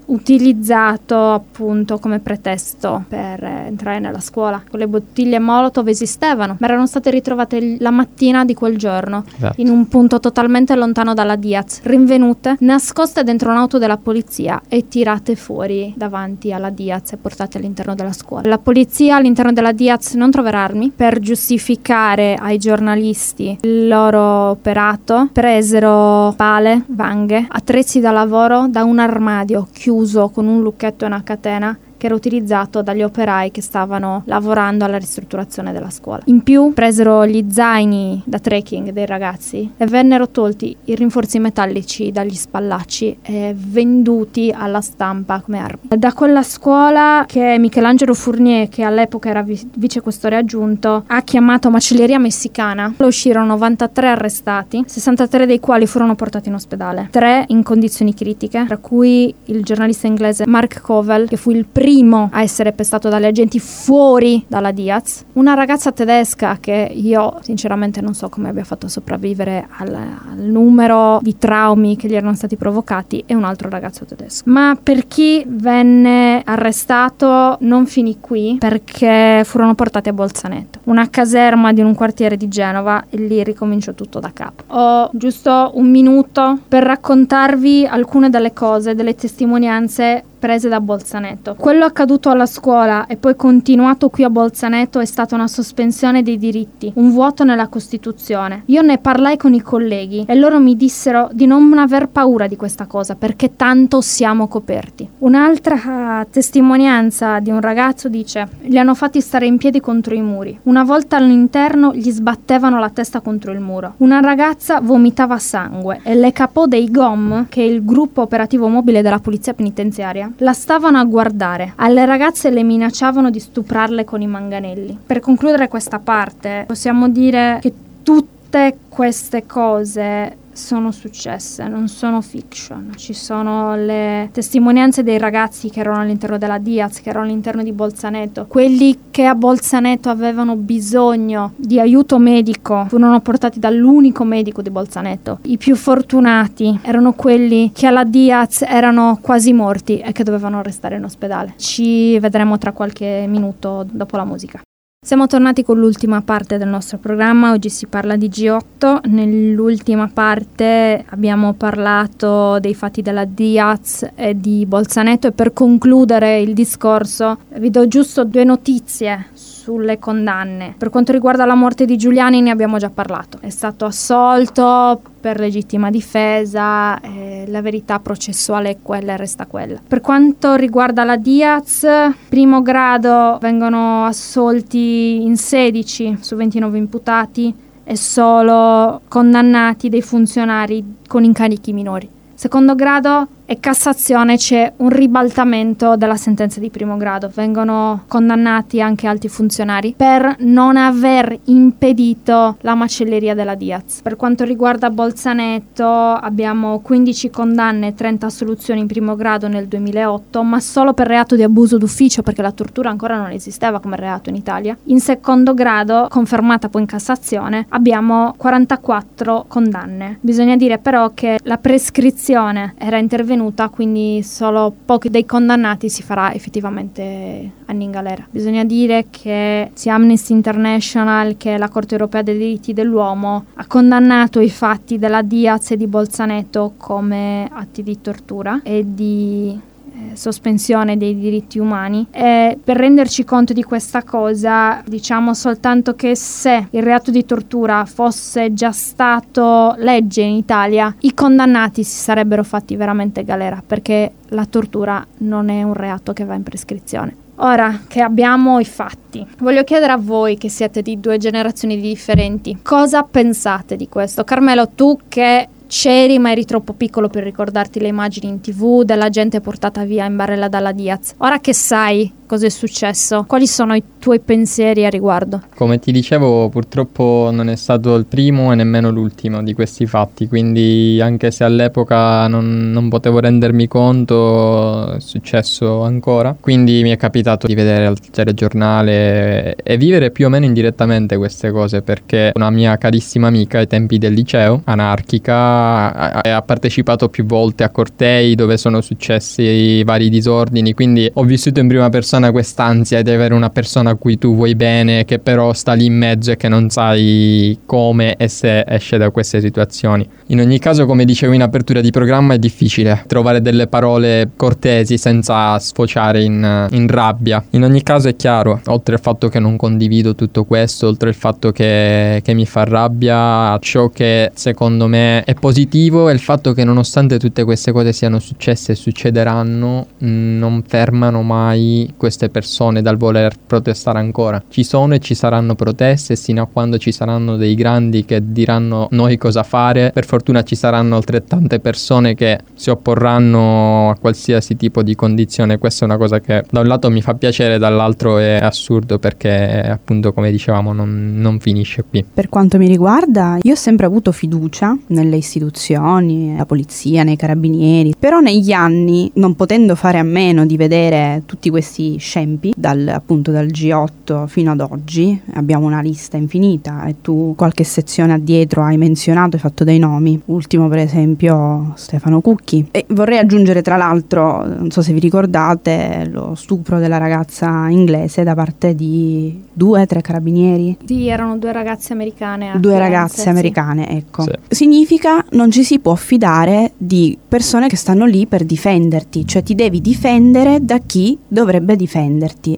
utilizzato 0.06 1.34
appunto 1.34 1.98
come 2.00 2.20
pretesto 2.20 3.04
per 3.08 3.44
eh, 3.44 3.66
entrare 3.68 4.00
nella 4.00 4.20
scuola. 4.20 4.62
Quelle 4.70 4.88
bottiglie 4.88 5.40
Molotov 5.40 5.88
esistevano, 5.88 6.56
ma 6.60 6.68
erano 6.68 6.86
state 6.86 7.10
ritrovate 7.10 7.78
la 7.80 7.92
mattina 7.92 8.46
di 8.46 8.54
quel 8.54 8.78
giorno 8.78 9.24
Esatto. 9.36 9.62
in 9.62 9.70
un 9.70 9.88
punto 9.88 10.20
totalmente 10.20 10.76
lontano 10.76 11.14
dalla 11.14 11.36
Diaz, 11.36 11.82
rinvenute, 11.84 12.58
nascoste 12.60 13.24
dentro 13.24 13.52
un'auto 13.52 13.78
della 13.78 13.98
polizia 13.98 14.62
e 14.68 14.88
tirate 14.88 15.36
fuori 15.36 15.94
davanti 15.96 16.52
alla 16.52 16.70
Diaz 16.70 17.14
e 17.14 17.18
portate 17.18 17.58
all'interno 17.58 17.96
della 17.96 18.14
scuola. 18.14 18.48
La 18.48 18.58
polizia 18.58 19.16
all'interno 19.16 19.52
della 19.52 19.72
Diaz 19.72 20.14
non 20.14 20.32
troverà 20.32 20.64
armi 20.64 20.92
per 20.96 21.20
giustificare 21.20 22.36
ai 22.36 22.58
giornalisti 22.58 23.58
il 23.62 23.88
loro 23.88 24.22
operato, 24.50 25.30
presero 25.32 26.34
pale, 26.36 26.84
vanghe, 26.88 27.46
attrezzi 27.48 28.00
da 28.00 28.12
lavoro 28.12 28.59
da 28.68 28.84
un 28.84 29.00
armadio 29.00 29.68
chiuso 29.72 30.30
con 30.30 30.48
un 30.48 30.62
lucchetto 30.62 31.04
e 31.04 31.08
una 31.08 31.24
catena 31.24 31.78
che 32.00 32.06
era 32.06 32.16
utilizzato 32.16 32.82
dagli 32.82 33.04
operai 33.04 33.52
che 33.52 33.62
stavano 33.62 34.24
lavorando 34.26 34.86
alla 34.86 34.98
ristrutturazione 34.98 35.74
della 35.74 35.90
scuola. 35.90 36.22
In 36.26 36.42
più 36.42 36.72
presero 36.74 37.28
gli 37.28 37.46
zaini 37.50 38.24
da 38.26 38.40
trekking 38.40 38.92
dei 38.92 39.06
ragazzi 39.06 39.74
e 39.76 39.86
vennero 39.86 40.30
tolti 40.30 40.76
i 40.86 40.96
rinforzi 40.96 41.40
metallici 41.40 42.12
dagli 42.12 42.34
spallacci 42.34 43.18
e 43.22 43.54
venduti 43.56 44.52
alla 44.56 44.80
stampa 44.80 45.42
come 45.42 45.60
armi. 45.60 45.90
Da 45.98 46.14
quella 46.14 46.42
scuola 46.42 47.26
che 47.28 47.58
Michelangelo 47.60 48.14
Fournier, 48.14 48.70
che 48.70 48.84
all'epoca 48.84 49.30
era 49.30 49.44
vi- 49.44 49.70
vicequestore 49.76 50.38
aggiunto, 50.38 51.04
ha 51.06 51.22
chiamato 51.22 51.70
macelleria 51.70 52.18
messicana, 52.18 52.94
uscirono 52.98 53.46
93 53.46 54.08
arrestati, 54.08 54.84
63 54.86 55.46
dei 55.46 55.60
quali 55.60 55.86
furono 55.86 56.16
portati 56.16 56.48
in 56.48 56.56
ospedale, 56.56 57.10
3 57.12 57.46
in 57.48 57.62
condizioni 57.62 58.14
critiche, 58.14 58.64
tra 58.66 58.78
cui 58.78 59.34
il 59.46 59.64
giornalista 59.64 60.08
inglese 60.08 60.46
Mark 60.48 60.80
Covell, 60.80 61.28
che 61.28 61.36
fu 61.36 61.52
il 61.52 61.66
primo 61.66 61.88
a 62.32 62.44
essere 62.44 62.72
pestato 62.72 63.10
dalle 63.10 63.28
agenti 63.28 63.60
fuori 63.60 64.46
dalla 64.48 64.72
Diaz, 64.72 65.26
una 65.34 65.56
ragazza 65.56 65.92
tedesca 65.92 66.58
che 66.60 66.92
io 66.94 67.40
sinceramente 67.42 68.00
non 68.00 68.14
so 68.14 68.30
come 68.30 68.50
abbia 68.50 68.64
fatto 68.64 68.86
a 68.86 68.90
sopravvivere 68.90 69.68
al, 69.78 69.94
al 69.94 70.38
numero 70.38 71.20
di 71.24 71.38
traumi 71.38 71.96
che 71.96 72.08
gli 72.08 72.14
erano 72.14 72.36
stati 72.36 72.58
provocati 72.58 73.24
e 73.26 73.34
un 73.34 73.44
altro 73.44 73.70
ragazzo 73.70 74.06
tedesco. 74.06 74.44
Ma 74.52 74.78
per 74.82 75.08
chi 75.08 75.44
venne 75.48 76.44
arrestato 76.46 77.58
non 77.62 77.88
finì 77.88 78.20
qui 78.20 78.58
perché 78.60 79.42
furono 79.44 79.74
portati 79.74 80.10
a 80.10 80.14
Bolzaneto, 80.14 80.82
una 80.84 81.10
caserma 81.10 81.74
di 81.74 81.82
un 81.82 81.96
quartiere 81.96 82.38
di 82.38 82.48
Genova 82.48 83.06
e 83.10 83.18
lì 83.18 83.44
ricominciò 83.44 83.94
tutto 83.94 84.20
da 84.20 84.32
capo. 84.32 84.64
Ho 84.68 85.10
giusto 85.14 85.72
un 85.74 85.90
minuto 85.90 86.60
per 86.68 86.84
raccontarvi 86.84 87.88
alcune 87.88 88.30
delle 88.30 88.54
cose, 88.54 88.94
delle 88.94 89.16
testimonianze 89.16 90.24
prese 90.40 90.70
da 90.70 90.80
Bolzaneto. 90.80 91.56
Quello 91.56 91.86
accaduto 91.86 92.30
alla 92.30 92.46
scuola 92.46 93.06
e 93.06 93.18
poi 93.18 93.36
continuato 93.36 94.10
qui 94.10 94.24
a 94.24 94.30
Bolzaneto 94.30 95.00
è 95.00 95.06
stata 95.06 95.36
una 95.36 95.48
sospensione 95.48 96.24
dei 96.24 96.38
diritti, 96.38 96.92
un 96.96 97.12
vuoto 97.12 97.44
nella 97.44 97.68
Costituzione. 97.68 98.64
Io 98.66 98.82
ne 98.82 98.98
parlai 98.98 99.38
con 99.38 99.54
i 99.54 99.62
colleghi 99.62 100.24
e 100.28 100.36
loro 100.36 100.60
mi 100.60 100.76
dissero 100.76 101.30
di 101.34 101.46
non 101.46 101.78
aver 101.78 102.08
paura 102.08 102.48
di 102.48 102.56
questa 102.56 102.86
cosa 102.86 103.16
perché 103.16 103.56
tanto 103.56 104.02
siamo 104.02 104.48
coperti. 104.48 105.08
Un'altra 105.20 106.22
eh, 106.22 106.28
testimonianza 106.32 107.40
di 107.40 107.52
un 107.52 107.60
ragazzo 107.60 108.08
dice: 108.08 108.48
Li 108.62 108.80
hanno 108.80 108.96
fatti 108.96 109.20
stare 109.22 109.46
in 109.46 109.58
piedi 109.58 109.80
contro 109.82 110.16
i 110.16 110.22
muri. 110.22 110.58
Una 110.64 110.84
volta 110.84 111.18
all'interno 111.18 111.94
gli 111.94 112.10
sbattevano 112.10 112.80
la 112.80 112.90
testa 112.90 113.20
contro 113.20 113.52
il 113.52 113.60
muro. 113.60 113.96
Una 113.98 114.22
ragazza 114.22 114.80
vomitava 114.80 115.38
sangue 115.38 116.00
e 116.04 116.16
le 116.16 116.32
capò 116.32 116.66
dei 116.66 116.90
GOM, 116.90 117.48
che 117.50 117.62
è 117.62 117.66
il 117.66 117.84
gruppo 117.84 118.22
operativo 118.22 118.68
mobile 118.68 119.02
della 119.02 119.20
polizia 119.20 119.54
penitenziaria, 119.54 120.29
la 120.38 120.54
stavano 120.54 120.98
a 121.00 121.04
guardare. 121.04 121.74
Alle 121.78 122.06
ragazze 122.06 122.50
le 122.50 122.64
minacciavano 122.64 123.30
di 123.30 123.40
stuprarle 123.40 124.04
con 124.04 124.22
i 124.22 124.28
manganelli. 124.28 124.98
Per 125.06 125.20
concludere 125.20 125.68
questa 125.68 126.00
parte, 126.00 126.64
possiamo 126.68 127.10
dire 127.10 127.60
che 127.62 127.74
tutte 128.04 128.78
queste 128.90 129.46
cose 129.46 130.38
sono 130.60 130.92
successe, 130.92 131.68
non 131.68 131.88
sono 131.88 132.22
fiction. 132.22 132.92
Ci 132.96 133.14
sono 133.14 133.76
le 133.76 134.30
testimonianze 134.32 135.02
dei 135.02 135.18
ragazzi 135.18 135.70
che 135.70 135.80
erano 135.80 136.02
all'interno 136.02 136.38
della 136.38 136.58
Diaz, 136.58 137.02
che 137.02 137.10
erano 137.10 137.26
all'interno 137.26 137.64
di 137.64 137.72
Bolzaneto. 137.72 138.46
Quelli 138.48 139.06
che 139.10 139.26
a 139.26 139.36
Bolzaneto 139.36 140.10
avevano 140.10 140.58
bisogno 140.58 141.54
di 141.56 141.80
aiuto 141.80 142.20
medico 142.20 142.86
furono 142.90 143.20
portati 143.22 143.60
dall'unico 143.60 144.26
medico 144.26 144.62
di 144.62 144.70
Bolzaneto. 144.70 145.40
I 145.44 145.58
più 145.58 145.76
fortunati 145.76 146.80
erano 146.84 147.14
quelli 147.14 147.72
che 147.74 147.88
alla 147.88 148.04
Diaz 148.04 148.64
erano 148.68 149.18
quasi 149.22 149.54
morti 149.54 150.00
e 150.00 150.12
che 150.12 150.24
dovevano 150.24 150.62
restare 150.62 150.98
in 150.98 151.06
ospedale. 151.06 151.54
Ci 151.56 152.20
vedremo 152.20 152.58
tra 152.58 152.74
qualche 152.74 153.26
minuto 153.28 153.86
dopo 153.90 154.18
la 154.18 154.26
musica. 154.26 154.62
Siamo 155.02 155.28
tornati 155.28 155.64
con 155.64 155.80
l'ultima 155.80 156.22
parte 156.22 156.58
del 156.58 156.68
nostro 156.68 156.98
programma, 156.98 157.54
oggi 157.54 157.70
si 157.70 157.88
parla 157.88 158.18
di 158.18 158.28
G8, 158.28 159.08
nell'ultima 159.08 160.10
parte 160.14 161.06
abbiamo 161.08 161.54
parlato 161.54 162.60
dei 162.60 162.76
fatti 162.76 163.02
della 163.02 163.24
Diaz 163.24 164.06
e 164.14 164.38
di 164.38 164.66
Bolzaneto 164.66 165.28
e 165.28 165.32
per 165.32 165.54
concludere 165.54 166.42
il 166.42 166.54
discorso 166.54 167.40
vi 167.56 167.70
do 167.70 167.88
giusto 167.88 168.26
due 168.26 168.44
notizie 168.44 169.28
sulle 169.70 170.00
condanne. 170.00 170.74
Per 170.76 170.90
quanto 170.90 171.12
riguarda 171.12 171.46
la 171.46 171.54
morte 171.54 171.86
di 171.86 171.96
Giuliani 171.96 172.42
ne 172.42 172.50
abbiamo 172.50 172.80
già 172.80 172.90
parlato, 172.90 173.38
è 173.40 173.50
stato 173.50 173.86
assolto 173.86 175.00
per 175.22 175.40
legittima 175.40 175.92
difesa, 175.92 177.00
eh, 177.00 177.46
la 177.48 177.62
verità 177.62 178.00
processuale 178.00 178.72
è 178.72 178.78
quella 178.82 179.14
e 179.14 179.18
resta 179.18 179.46
quella. 179.46 179.80
Per 179.88 180.02
quanto 180.02 180.56
riguarda 180.56 181.04
la 181.04 181.18
Diaz, 181.18 181.86
primo 182.30 182.64
grado 182.64 183.38
vengono 183.40 184.06
assolti 184.06 185.22
in 185.22 185.38
16 185.38 186.18
su 186.20 186.36
29 186.36 186.76
imputati 186.76 187.54
e 187.84 187.96
solo 187.96 189.02
condannati 189.08 189.90
dei 189.90 190.02
funzionari 190.02 190.96
con 191.08 191.24
incarichi 191.24 191.74
minori. 191.74 192.10
Secondo 192.34 192.74
grado 192.74 193.28
e 193.52 193.60
Cassazione 193.60 194.38
c'è 194.38 194.72
un 194.78 194.90
ribaltamento 194.90 195.96
della 195.96 196.18
sentenza 196.18 196.60
di 196.60 196.70
primo 196.70 196.98
grado. 196.98 197.32
Vengono 197.34 198.04
condannati 198.08 198.80
anche 198.80 199.08
altri 199.08 199.28
funzionari 199.28 199.96
per 199.98 200.36
non 200.42 200.78
aver 200.78 201.36
impedito 201.46 202.58
la 202.62 202.76
macelleria 202.76 203.34
della 203.34 203.56
Diaz. 203.56 204.02
Per 204.04 204.18
quanto 204.18 204.44
riguarda 204.44 204.92
Bolzaneto 204.92 205.88
abbiamo 205.88 206.80
15 206.82 207.32
condanne 207.32 207.88
e 207.88 207.96
30 207.96 208.28
assoluzioni 208.28 208.82
in 208.82 208.86
primo 208.86 209.16
grado 209.16 209.48
nel 209.48 209.66
2008, 209.66 210.44
ma 210.44 210.60
solo 210.60 210.94
per 210.94 211.08
reato 211.08 211.36
di 211.36 211.42
abuso 211.42 211.80
d'ufficio 211.80 212.22
perché 212.22 212.44
la 212.44 212.52
tortura 212.52 212.92
ancora 212.92 213.18
non 213.18 213.32
esisteva 213.32 213.80
come 213.80 213.96
reato 213.96 214.30
in 214.30 214.36
Italia. 214.36 214.78
In 214.84 215.00
secondo 215.00 215.56
grado, 215.56 216.06
confermata 216.08 216.70
poi 216.70 216.82
in 216.82 216.88
Cassazione, 216.88 217.66
abbiamo 217.70 218.36
44 218.38 219.46
condanne. 219.48 220.20
Bisogna 220.22 220.56
dire 220.56 220.78
però 220.78 221.14
che 221.16 221.40
la 221.42 221.58
prescrizione 221.58 222.76
era 222.78 223.00
intervenuta 223.00 223.38
quindi 223.70 224.22
solo 224.24 224.74
pochi 224.86 225.10
dei 225.10 225.26
condannati 225.26 225.90
si 225.90 226.04
farà 226.04 226.34
effettivamente 226.34 227.52
anni 227.66 227.84
in 227.84 227.92
galera. 227.92 228.26
Bisogna 228.30 228.64
dire 228.64 229.06
che 229.10 229.72
sia 229.74 229.96
Amnesty 229.96 230.34
International 230.34 231.38
che 231.38 231.58
la 231.58 231.70
Corte 231.70 231.94
Europea 231.94 232.22
dei 232.22 232.38
diritti 232.38 232.74
dell'uomo 232.74 233.46
ha 233.56 233.66
condannato 233.68 234.40
i 234.40 234.50
fatti 234.50 234.98
della 234.98 235.22
Diaz 235.22 235.72
e 235.72 235.78
di 235.78 235.88
Bolzaneto 235.88 236.74
come 236.78 237.48
atti 237.52 237.84
di 237.84 238.02
tortura 238.02 238.62
e 238.64 238.84
di 238.86 239.60
eh, 239.92 240.16
sospensione 240.16 240.98
dei 240.98 241.18
diritti 241.18 241.60
umani 241.60 242.08
e 242.12 242.58
per 242.64 242.78
renderci 242.78 243.24
conto 243.24 243.54
di 243.54 243.64
questa 243.64 244.04
cosa 244.04 244.82
diciamo 244.86 245.34
soltanto 245.34 245.96
che 245.96 246.16
se 246.16 246.68
il 246.70 246.84
reato 246.84 247.12
di 247.12 247.26
tortura 247.26 247.86
fosse 247.86 248.54
già 248.54 248.72
stato 248.72 249.76
legge 249.78 250.22
in 250.22 250.36
Italia 250.36 250.94
i 251.00 251.14
condannati 251.14 251.84
si 251.84 251.98
sarebbero 251.98 252.44
fatti 252.44 252.76
veramente 252.76 253.24
galera 253.24 253.62
perché 253.66 254.14
la 254.30 254.46
tortura 254.46 255.06
non 255.20 255.50
è 255.50 255.64
un 255.64 255.74
reato 255.74 256.14
che 256.14 256.26
va 256.26 256.36
in 256.36 256.44
prescrizione 256.44 257.28
Ora 257.42 257.84
che 257.88 258.02
abbiamo 258.02 258.60
i 258.60 258.66
fatti, 258.66 259.26
voglio 259.38 259.64
chiedere 259.64 259.94
a 259.94 259.98
voi 259.98 260.38
che 260.38 260.50
siete 260.50 260.82
di 260.82 261.00
due 261.00 261.18
generazioni 261.18 261.80
differenti, 261.80 262.58
cosa 262.62 263.04
pensate 263.04 263.78
di 263.78 263.88
questo? 263.88 264.26
Carmelo, 264.26 264.68
tu 264.68 265.00
che 265.08 265.48
c'eri 265.70 266.18
ma 266.18 266.32
eri 266.32 266.46
troppo 266.46 266.74
piccolo 266.74 267.10
per 267.10 267.24
ricordarti 267.24 267.80
le 267.80 267.90
immagini 267.90 268.28
in 268.28 268.42
tv 268.42 268.82
della 268.82 269.10
gente 269.10 269.40
portata 269.40 269.86
via 269.86 270.06
in 270.06 270.16
barella 270.16 270.50
dalla 270.50 270.72
Diaz. 270.72 271.14
Ora 271.18 271.40
che 271.40 271.54
sai 271.54 272.12
cosa 272.30 272.46
è 272.46 272.50
successo. 272.50 273.24
Quali 273.24 273.48
sono 273.48 273.74
i 273.74 273.82
tuoi 273.98 274.20
pensieri 274.20 274.86
a 274.86 274.90
riguardo? 274.90 275.42
Come 275.56 275.80
ti 275.80 275.92
dicevo, 275.92 276.48
purtroppo 276.50 277.32
non 277.34 277.50
è 277.50 277.56
stato 277.56 277.96
il 277.96 278.06
primo 278.06 278.52
e 278.52 278.56
nemmeno 278.56 278.92
l'ultimo 278.92 279.42
di 279.42 279.56
questi 279.56 279.88
fatti, 279.88 280.28
quindi 280.28 281.00
anche 281.02 281.32
se 281.32 281.44
all'epoca 281.44 282.28
non, 282.28 282.70
non 282.72 282.88
potevo 282.88 283.20
rendermi 283.20 283.68
conto, 283.68 284.94
è 284.94 285.00
successo 285.00 285.82
ancora. 285.82 286.36
Quindi 286.40 286.84
mi 286.84 286.92
è 286.92 286.98
capitato 286.98 287.48
di 287.48 287.56
vedere 287.56 287.88
al 287.88 288.00
telegiornale 288.00 289.56
e 289.56 289.78
vivere 289.78 290.12
più 290.12 290.28
o 290.28 290.30
meno 290.30 290.46
indirettamente 290.46 291.18
queste 291.18 291.50
cose 291.50 291.82
perché 291.82 292.32
una 292.36 292.52
mia 292.52 292.78
carissima 292.78 293.26
amica 293.26 293.58
ai 293.58 293.68
tempi 293.68 293.98
del 293.98 294.14
liceo, 294.14 294.62
anarchica, 294.66 296.12
ha 296.22 296.42
partecipato 296.44 297.10
più 297.10 297.26
volte 297.26 297.64
a 297.64 297.70
cortei 297.70 298.36
dove 298.36 298.58
sono 298.58 298.82
successi 298.82 299.84
vari 299.84 300.10
disordini, 300.10 300.76
quindi 300.76 301.10
ho 301.12 301.24
vissuto 301.24 301.60
in 301.60 301.68
prima 301.68 301.90
persona 301.90 302.19
quest'ansia 302.32 303.02
di 303.02 303.12
avere 303.12 303.34
una 303.34 303.50
persona 303.50 303.92
a 303.92 303.96
cui 303.96 304.18
tu 304.18 304.36
vuoi 304.36 304.56
bene 304.56 305.06
che 305.06 305.20
però 305.20 305.54
sta 305.54 305.74
lì 305.74 305.86
in 305.86 305.98
mezzo 305.98 306.32
e 306.32 306.38
che 306.38 306.50
non 306.50 306.70
sai 306.70 307.60
come 307.66 308.16
e 308.16 308.28
se 308.28 308.64
esce 308.68 308.98
da 308.98 309.10
queste 309.10 309.42
situazioni. 309.42 310.08
In 310.28 310.40
ogni 310.40 310.60
caso, 310.60 310.86
come 310.86 311.06
dicevo 311.06 311.34
in 311.34 311.42
apertura 311.42 311.82
di 311.82 311.92
programma, 311.92 312.34
è 312.34 312.40
difficile 312.40 313.04
trovare 313.08 313.42
delle 313.42 313.68
parole 313.68 314.30
cortesi 314.36 314.98
senza 314.98 315.58
sfociare 315.58 316.22
in, 316.22 316.68
in 316.72 316.88
rabbia. 316.88 317.44
In 317.52 317.64
ogni 317.64 317.82
caso 317.82 318.10
è 318.10 318.16
chiaro, 318.16 318.62
oltre 318.68 318.96
al 318.96 319.02
fatto 319.02 319.28
che 319.30 319.40
non 319.40 319.56
condivido 319.56 320.16
tutto 320.16 320.44
questo, 320.44 320.88
oltre 320.88 321.10
al 321.10 321.16
fatto 321.16 321.52
che, 321.52 322.22
che 322.24 322.34
mi 322.34 322.46
fa 322.46 322.64
rabbia, 322.64 323.58
ciò 323.60 323.90
che 323.90 324.32
secondo 324.34 324.88
me 324.88 325.24
è 325.24 325.34
positivo 325.34 326.10
è 326.10 326.14
il 326.14 326.20
fatto 326.20 326.54
che 326.54 326.64
nonostante 326.64 327.18
tutte 327.18 327.44
queste 327.44 327.72
cose 327.72 327.94
siano 327.94 328.20
successe 328.20 328.74
e 328.74 328.76
succederanno, 328.76 329.88
non 330.00 330.64
fermano 330.68 331.22
mai 331.22 331.94
queste 332.10 332.30
persone 332.30 332.82
dal 332.82 332.98
voler 332.98 333.36
protestare 333.46 334.00
ancora. 334.00 334.42
Ci 334.50 334.64
sono 334.64 334.96
e 334.96 335.00
ci 335.00 335.14
saranno 335.14 335.54
proteste 335.54 336.16
sino 336.16 336.42
a 336.42 336.48
quando 336.48 336.80
ci 336.80 336.92
saranno 336.92 337.38
dei 337.38 337.54
grandi 337.54 338.04
che 338.04 338.32
diranno 338.32 338.88
noi 338.92 339.18
cosa 339.18 339.44
fare. 339.44 339.92
Per 339.94 340.06
fortuna 340.06 340.42
ci 340.42 340.56
saranno 340.56 340.96
altrettante 340.96 341.60
persone 341.60 342.16
che 342.16 342.40
si 342.56 342.72
opporranno 342.72 343.92
a 343.92 343.96
qualsiasi 343.96 344.58
tipo 344.58 344.82
di 344.82 344.96
condizione. 344.96 345.60
Questa 345.60 345.86
è 345.86 345.88
una 345.88 345.98
cosa 345.98 346.20
che 346.20 346.44
da 346.50 346.62
un 346.62 346.68
lato 346.68 346.90
mi 346.90 347.04
fa 347.04 347.14
piacere, 347.14 347.60
dall'altro 347.60 348.18
è 348.18 348.40
assurdo 348.42 348.98
perché 348.98 349.62
appunto 349.70 350.12
come 350.12 350.32
dicevamo 350.32 350.74
non, 350.74 351.14
non 351.18 351.40
finisce 351.40 351.84
qui. 351.88 352.04
Per 352.12 352.28
quanto 352.28 352.58
mi 352.58 352.68
riguarda, 352.68 353.38
io 353.40 353.54
ho 353.54 353.56
sempre 353.56 353.86
avuto 353.86 354.12
fiducia 354.12 354.76
nelle 354.88 355.18
istituzioni, 355.18 356.36
la 356.36 356.46
polizia, 356.48 357.04
nei 357.04 357.16
carabinieri, 357.16 357.94
però 358.00 358.20
negli 358.20 358.52
anni, 358.52 359.12
non 359.16 359.36
potendo 359.36 359.76
fare 359.76 360.00
a 360.00 360.04
meno 360.04 360.48
di 360.48 360.58
vedere 360.58 361.22
tutti 361.26 361.52
questi 361.52 361.99
scempi, 362.00 362.54
dal, 362.56 362.88
appunto 362.88 363.32
dal 363.32 363.48
G8 363.48 364.28
fino 364.28 364.52
ad 364.52 364.62
oggi, 364.62 365.20
abbiamo 365.34 365.66
una 365.66 365.82
lista 365.82 366.18
infinita 366.18 366.86
e 366.86 366.96
tu 367.02 367.34
qualche 367.38 367.64
sezione 367.64 368.14
addietro 368.14 368.64
hai 368.64 368.78
menzionato, 368.78 369.36
hai 369.36 369.42
fatto 369.42 369.64
dei 369.64 369.80
nomi, 369.80 370.20
ultimo 370.26 370.68
per 370.68 370.80
esempio 370.80 371.74
Stefano 371.76 372.22
Cucchi. 372.22 372.68
E 372.72 372.86
vorrei 372.90 373.18
aggiungere 373.18 373.62
tra 373.62 373.78
l'altro, 373.78 374.46
non 374.46 374.72
so 374.72 374.82
se 374.82 374.94
vi 374.94 375.00
ricordate, 375.00 376.08
lo 376.12 376.36
stupro 376.36 376.80
della 376.80 376.98
ragazza 376.98 377.68
inglese 377.70 378.24
da 378.24 378.34
parte 378.34 378.76
di 378.76 379.44
due, 379.52 379.86
tre 379.86 380.02
carabinieri. 380.02 380.78
Sì, 380.86 381.08
erano 381.08 381.38
due 381.38 381.52
ragazze 381.52 381.94
americane. 381.94 382.54
Due 382.60 382.78
ragazze 382.78 383.22
sì. 383.22 383.30
americane, 383.30 383.90
ecco. 383.90 384.24
Sì. 384.24 384.32
Significa 384.48 385.26
non 385.32 385.52
ci 385.52 385.64
si 385.64 385.80
può 385.80 385.96
fidare 385.96 386.72
di 386.78 387.18
persone 387.28 387.68
che 387.68 387.76
stanno 387.76 388.06
lì 388.06 388.26
per 388.26 388.44
difenderti, 388.44 389.26
cioè 389.26 389.44
ti 389.44 389.56
devi 389.56 389.82
difendere 389.82 390.60
da 390.62 390.80
chi 390.80 391.18
dovrebbe 391.28 391.76
difenderti. 391.76 391.89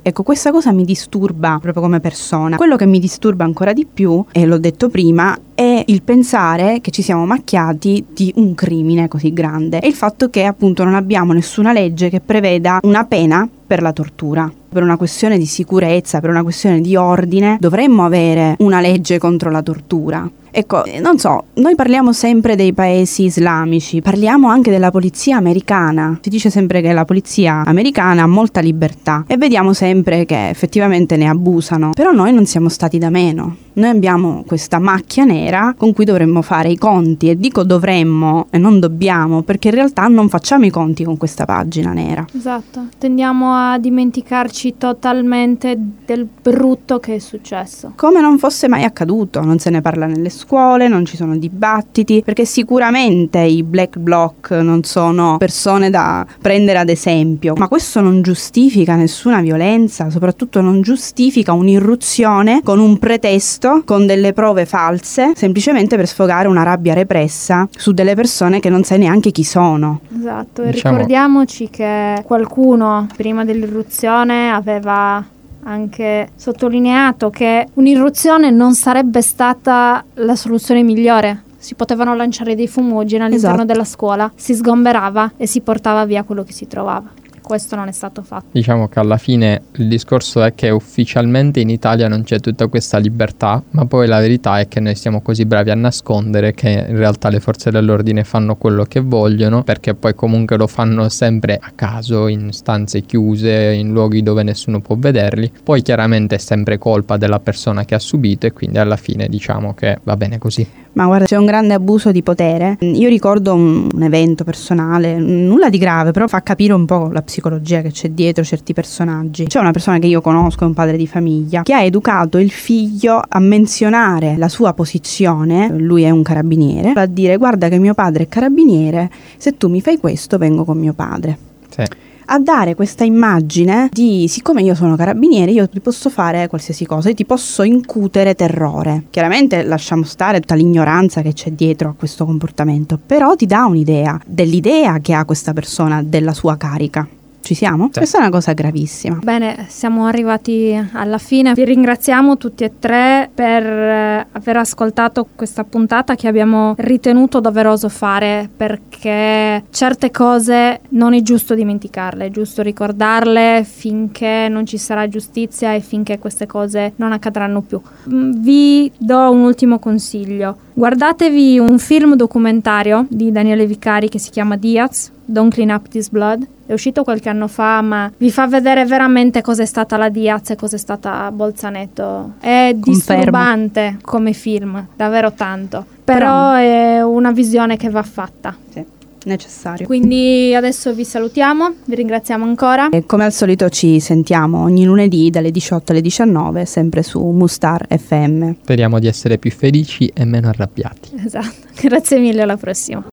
Ecco, 0.03 0.23
questa 0.23 0.51
cosa 0.51 0.71
mi 0.71 0.83
disturba 0.83 1.57
proprio 1.61 1.81
come 1.81 1.99
persona. 1.99 2.57
Quello 2.57 2.75
che 2.75 2.85
mi 2.85 2.99
disturba 2.99 3.43
ancora 3.43 3.73
di 3.73 3.85
più, 3.91 4.23
e 4.31 4.45
l'ho 4.45 4.57
detto 4.57 4.89
prima, 4.89 5.37
è 5.55 5.83
il 5.87 6.01
pensare 6.03 6.81
che 6.81 6.91
ci 6.91 7.01
siamo 7.01 7.25
macchiati 7.25 8.05
di 8.09 8.31
un 8.35 8.53
crimine 8.53 9.07
così 9.07 9.31
grande 9.31 9.79
e 9.79 9.87
il 9.87 9.93
fatto 9.93 10.29
che 10.29 10.43
appunto 10.43 10.83
non 10.83 10.95
abbiamo 10.95 11.33
nessuna 11.33 11.71
legge 11.71 12.09
che 12.09 12.19
preveda 12.19 12.79
una 12.83 13.05
pena 13.05 13.47
per 13.65 13.81
la 13.81 13.93
tortura. 13.93 14.51
Per 14.73 14.81
una 14.81 14.95
questione 14.95 15.37
di 15.37 15.45
sicurezza, 15.45 16.21
per 16.21 16.29
una 16.29 16.43
questione 16.43 16.79
di 16.79 16.95
ordine, 16.95 17.57
dovremmo 17.59 18.05
avere 18.05 18.55
una 18.59 18.79
legge 18.79 19.19
contro 19.19 19.51
la 19.51 19.61
tortura. 19.61 20.31
Ecco, 20.53 20.83
non 21.01 21.17
so, 21.17 21.45
noi 21.55 21.75
parliamo 21.75 22.11
sempre 22.11 22.57
dei 22.57 22.73
paesi 22.73 23.23
islamici, 23.23 24.01
parliamo 24.01 24.49
anche 24.49 24.69
della 24.69 24.91
polizia 24.91 25.37
americana. 25.37 26.19
Si 26.21 26.29
dice 26.29 26.49
sempre 26.49 26.81
che 26.81 26.91
la 26.91 27.05
polizia 27.05 27.63
americana 27.65 28.23
ha 28.23 28.27
molta 28.27 28.59
libertà 28.59 29.23
e 29.27 29.37
vediamo 29.37 29.71
sempre 29.71 30.25
che 30.25 30.49
effettivamente 30.49 31.15
ne 31.15 31.27
abusano, 31.29 31.91
però 31.91 32.11
noi 32.11 32.33
non 32.33 32.45
siamo 32.45 32.67
stati 32.67 32.97
da 32.97 33.09
meno. 33.09 33.55
Noi 33.73 33.89
abbiamo 33.89 34.43
questa 34.45 34.79
macchia 34.79 35.23
nera 35.23 35.73
con 35.77 35.93
cui 35.93 36.03
dovremmo 36.03 36.41
fare 36.41 36.69
i 36.69 36.77
conti 36.77 37.29
e 37.29 37.37
dico 37.37 37.63
dovremmo 37.63 38.47
e 38.49 38.57
non 38.57 38.81
dobbiamo 38.81 39.43
perché 39.43 39.69
in 39.69 39.75
realtà 39.75 40.07
non 40.07 40.27
facciamo 40.27 40.65
i 40.65 40.69
conti 40.69 41.05
con 41.05 41.15
questa 41.15 41.45
pagina 41.45 41.93
nera. 41.93 42.25
Esatto, 42.35 42.87
tendiamo 42.97 43.53
a 43.53 43.77
dimenticarci 43.77 44.60
totalmente 44.77 45.77
del 46.05 46.27
brutto 46.41 46.99
che 46.99 47.15
è 47.15 47.19
successo. 47.19 47.93
Come 47.95 48.21
non 48.21 48.37
fosse 48.37 48.67
mai 48.67 48.83
accaduto, 48.83 49.41
non 49.41 49.59
se 49.59 49.69
ne 49.69 49.81
parla 49.81 50.05
nelle 50.05 50.29
scuole, 50.29 50.87
non 50.87 51.05
ci 51.05 51.15
sono 51.15 51.37
dibattiti, 51.37 52.21
perché 52.23 52.45
sicuramente 52.45 53.39
i 53.39 53.63
black 53.63 53.97
bloc 53.97 54.51
non 54.51 54.83
sono 54.83 55.37
persone 55.37 55.89
da 55.89 56.25
prendere 56.41 56.79
ad 56.79 56.89
esempio, 56.89 57.53
ma 57.57 57.67
questo 57.67 58.01
non 58.01 58.21
giustifica 58.21 58.95
nessuna 58.95 59.41
violenza, 59.41 60.09
soprattutto 60.09 60.61
non 60.61 60.81
giustifica 60.81 61.53
un'irruzione 61.53 62.61
con 62.63 62.79
un 62.79 62.97
pretesto 62.97 63.81
con 63.85 64.05
delle 64.05 64.33
prove 64.33 64.65
false, 64.65 65.31
semplicemente 65.35 65.95
per 65.95 66.07
sfogare 66.07 66.47
una 66.47 66.63
rabbia 66.63 66.93
repressa 66.93 67.67
su 67.71 67.91
delle 67.91 68.15
persone 68.15 68.59
che 68.59 68.69
non 68.69 68.83
sai 68.83 68.99
neanche 68.99 69.31
chi 69.31 69.43
sono. 69.43 70.01
Esatto, 70.17 70.63
e 70.63 70.71
diciamo... 70.71 70.95
ricordiamoci 70.95 71.69
che 71.69 72.21
qualcuno 72.25 73.07
prima 73.15 73.43
dell'irruzione 73.45 74.50
aveva 74.51 75.23
anche 75.63 76.29
sottolineato 76.35 77.29
che 77.29 77.67
un'irruzione 77.73 78.49
non 78.49 78.73
sarebbe 78.73 79.21
stata 79.21 80.03
la 80.15 80.35
soluzione 80.35 80.83
migliore. 80.83 81.43
Si 81.57 81.75
potevano 81.75 82.15
lanciare 82.15 82.55
dei 82.55 82.67
fumogeni 82.67 83.23
all'interno 83.23 83.57
esatto. 83.57 83.71
della 83.71 83.85
scuola, 83.85 84.31
si 84.35 84.55
sgomberava 84.55 85.33
e 85.37 85.45
si 85.45 85.61
portava 85.61 86.05
via 86.05 86.23
quello 86.23 86.43
che 86.43 86.53
si 86.53 86.67
trovava 86.67 87.19
questo 87.41 87.75
non 87.75 87.87
è 87.87 87.91
stato 87.91 88.21
fatto. 88.21 88.47
Diciamo 88.51 88.87
che 88.87 88.99
alla 88.99 89.17
fine 89.17 89.63
il 89.73 89.87
discorso 89.87 90.41
è 90.43 90.53
che 90.55 90.69
ufficialmente 90.69 91.59
in 91.59 91.69
Italia 91.69 92.07
non 92.07 92.23
c'è 92.23 92.39
tutta 92.39 92.67
questa 92.67 92.97
libertà, 92.97 93.61
ma 93.71 93.85
poi 93.85 94.07
la 94.07 94.19
verità 94.19 94.59
è 94.59 94.67
che 94.67 94.79
noi 94.79 94.95
siamo 94.95 95.21
così 95.21 95.45
bravi 95.45 95.69
a 95.69 95.75
nascondere 95.75 96.53
che 96.53 96.69
in 96.69 96.97
realtà 96.97 97.29
le 97.29 97.39
forze 97.39 97.71
dell'ordine 97.71 98.23
fanno 98.23 98.55
quello 98.55 98.83
che 98.85 98.99
vogliono, 98.99 99.63
perché 99.63 99.93
poi 99.93 100.13
comunque 100.15 100.57
lo 100.57 100.67
fanno 100.67 101.09
sempre 101.09 101.57
a 101.61 101.71
caso, 101.75 102.27
in 102.27 102.51
stanze 102.51 103.01
chiuse, 103.01 103.73
in 103.73 103.91
luoghi 103.91 104.23
dove 104.23 104.43
nessuno 104.43 104.79
può 104.79 104.95
vederli. 104.97 105.51
Poi 105.63 105.81
chiaramente 105.81 106.35
è 106.35 106.39
sempre 106.39 106.77
colpa 106.77 107.17
della 107.17 107.39
persona 107.39 107.85
che 107.85 107.95
ha 107.95 107.99
subito 107.99 108.45
e 108.45 108.53
quindi 108.53 108.77
alla 108.77 108.97
fine 108.97 109.27
diciamo 109.27 109.73
che 109.73 109.99
va 110.03 110.15
bene 110.15 110.37
così. 110.37 110.67
Ma 110.93 111.05
guarda, 111.05 111.25
c'è 111.25 111.37
un 111.37 111.45
grande 111.45 111.73
abuso 111.73 112.11
di 112.11 112.21
potere. 112.21 112.77
Io 112.79 113.07
ricordo 113.07 113.53
un, 113.53 113.87
un 113.93 114.03
evento 114.03 114.43
personale, 114.43 115.17
nulla 115.17 115.69
di 115.69 115.77
grave, 115.77 116.11
però 116.11 116.27
fa 116.27 116.41
capire 116.41 116.73
un 116.73 116.85
po' 116.85 117.09
la 117.11 117.21
psicologia 117.21 117.81
che 117.81 117.91
c'è 117.91 118.09
dietro 118.09 118.43
certi 118.43 118.73
personaggi. 118.73 119.45
C'è 119.45 119.59
una 119.59 119.71
persona 119.71 119.99
che 119.99 120.07
io 120.07 120.21
conosco, 120.21 120.65
un 120.65 120.73
padre 120.73 120.97
di 120.97 121.07
famiglia, 121.07 121.63
che 121.63 121.73
ha 121.73 121.81
educato 121.81 122.37
il 122.37 122.51
figlio 122.51 123.21
a 123.25 123.39
menzionare 123.39 124.35
la 124.37 124.49
sua 124.49 124.73
posizione, 124.73 125.69
lui 125.77 126.03
è 126.03 126.09
un 126.09 126.23
carabiniere, 126.23 126.91
a 126.93 127.05
dire 127.05 127.37
guarda 127.37 127.69
che 127.69 127.77
mio 127.79 127.93
padre 127.93 128.23
è 128.23 128.27
carabiniere, 128.27 129.09
se 129.37 129.57
tu 129.57 129.69
mi 129.69 129.81
fai 129.81 129.97
questo 129.97 130.37
vengo 130.37 130.65
con 130.65 130.77
mio 130.77 130.93
padre. 130.93 131.37
Sì 131.69 132.09
a 132.33 132.39
dare 132.39 132.75
questa 132.75 133.03
immagine 133.03 133.89
di 133.91 134.25
siccome 134.29 134.61
io 134.61 134.73
sono 134.73 134.95
carabiniere 134.95 135.51
io 135.51 135.67
ti 135.67 135.81
posso 135.81 136.09
fare 136.09 136.47
qualsiasi 136.47 136.85
cosa, 136.85 137.09
io 137.09 137.15
ti 137.15 137.25
posso 137.25 137.63
incutere 137.63 138.35
terrore. 138.35 139.03
Chiaramente 139.09 139.63
lasciamo 139.63 140.03
stare 140.03 140.39
tutta 140.39 140.55
l'ignoranza 140.55 141.21
che 141.21 141.33
c'è 141.33 141.51
dietro 141.51 141.89
a 141.89 141.93
questo 141.93 142.25
comportamento, 142.25 142.97
però 143.05 143.35
ti 143.35 143.45
dà 143.45 143.65
un'idea 143.65 144.19
dell'idea 144.25 144.99
che 144.99 145.13
ha 145.13 145.25
questa 145.25 145.51
persona 145.51 146.01
della 146.01 146.33
sua 146.33 146.55
carica. 146.55 147.05
Ci 147.41 147.53
siamo? 147.55 147.89
Sì. 147.91 147.97
Questa 147.99 148.17
è 148.17 148.21
una 148.21 148.29
cosa 148.29 148.53
gravissima. 148.53 149.19
Bene, 149.21 149.65
siamo 149.67 150.05
arrivati 150.05 150.79
alla 150.93 151.17
fine. 151.17 151.53
Vi 151.53 151.65
ringraziamo 151.65 152.37
tutti 152.37 152.63
e 152.63 152.73
tre 152.79 153.29
per 153.33 153.63
eh, 153.63 154.27
aver 154.31 154.57
ascoltato 154.57 155.27
questa 155.35 155.63
puntata 155.63 156.15
che 156.15 156.27
abbiamo 156.27 156.75
ritenuto 156.77 157.39
doveroso 157.39 157.89
fare 157.89 158.49
perché 158.55 159.63
certe 159.71 160.11
cose 160.11 160.81
non 160.89 161.13
è 161.13 161.21
giusto 161.21 161.55
dimenticarle, 161.55 162.27
è 162.27 162.29
giusto 162.29 162.61
ricordarle 162.61 163.65
finché 163.67 164.47
non 164.49 164.65
ci 164.65 164.77
sarà 164.77 165.07
giustizia 165.07 165.73
e 165.73 165.79
finché 165.81 166.19
queste 166.19 166.45
cose 166.45 166.93
non 166.97 167.11
accadranno 167.11 167.61
più. 167.61 167.81
Mm, 168.09 168.33
vi 168.41 168.91
do 168.97 169.31
un 169.31 169.41
ultimo 169.41 169.79
consiglio. 169.79 170.57
Guardatevi 170.73 171.59
un 171.59 171.79
film 171.79 172.15
documentario 172.15 173.05
di 173.09 173.31
Daniele 173.31 173.65
Vicari 173.65 174.09
che 174.09 174.19
si 174.19 174.29
chiama 174.29 174.55
Diaz 174.55 175.11
Don't 175.25 175.53
Clean 175.53 175.69
Up 175.69 175.87
This 175.87 176.09
Blood. 176.09 176.45
È 176.65 176.73
uscito 176.73 177.03
qualche 177.03 177.29
anno 177.29 177.47
fa, 177.47 177.81
ma 177.81 178.11
vi 178.17 178.31
fa 178.31 178.47
vedere 178.47 178.85
veramente 178.85 179.41
cos'è 179.41 179.65
stata 179.65 179.97
la 179.97 180.09
Diaz 180.09 180.51
e 180.51 180.55
cos'è 180.55 180.77
stata 180.77 181.29
Bolzaneto. 181.31 182.33
È 182.39 182.75
Confermo. 182.79 182.93
disturbante 182.93 183.97
come 184.01 184.33
film, 184.33 184.87
davvero 184.95 185.31
tanto. 185.33 185.85
Però 186.03 186.17
Però- 186.17 186.53
è 186.53 187.01
una 187.03 187.31
visione 187.31 187.77
che 187.77 187.89
va 187.89 188.03
fatta. 188.03 188.55
Sì, 188.73 188.83
necessario. 189.25 189.85
Quindi 189.85 190.53
adesso 190.55 190.93
vi 190.93 191.03
salutiamo, 191.05 191.73
vi 191.85 191.95
ringraziamo 191.95 192.43
ancora. 192.43 192.89
E 192.89 193.05
come 193.05 193.23
al 193.25 193.33
solito 193.33 193.69
ci 193.69 193.99
sentiamo 193.99 194.61
ogni 194.63 194.83
lunedì 194.85 195.29
dalle 195.29 195.51
18 195.51 195.91
alle 195.91 196.01
19, 196.01 196.65
sempre 196.65 197.03
su 197.03 197.21
Mustar 197.23 197.85
FM. 197.89 198.53
Speriamo 198.61 198.99
di 198.99 199.07
essere 199.07 199.37
più 199.37 199.51
felici 199.51 200.07
e 200.13 200.25
meno 200.25 200.47
arrabbiati. 200.49 201.11
Esatto. 201.23 201.67
Grazie 201.81 202.17
mille, 202.19 202.41
alla 202.41 202.57
prossima. 202.57 203.03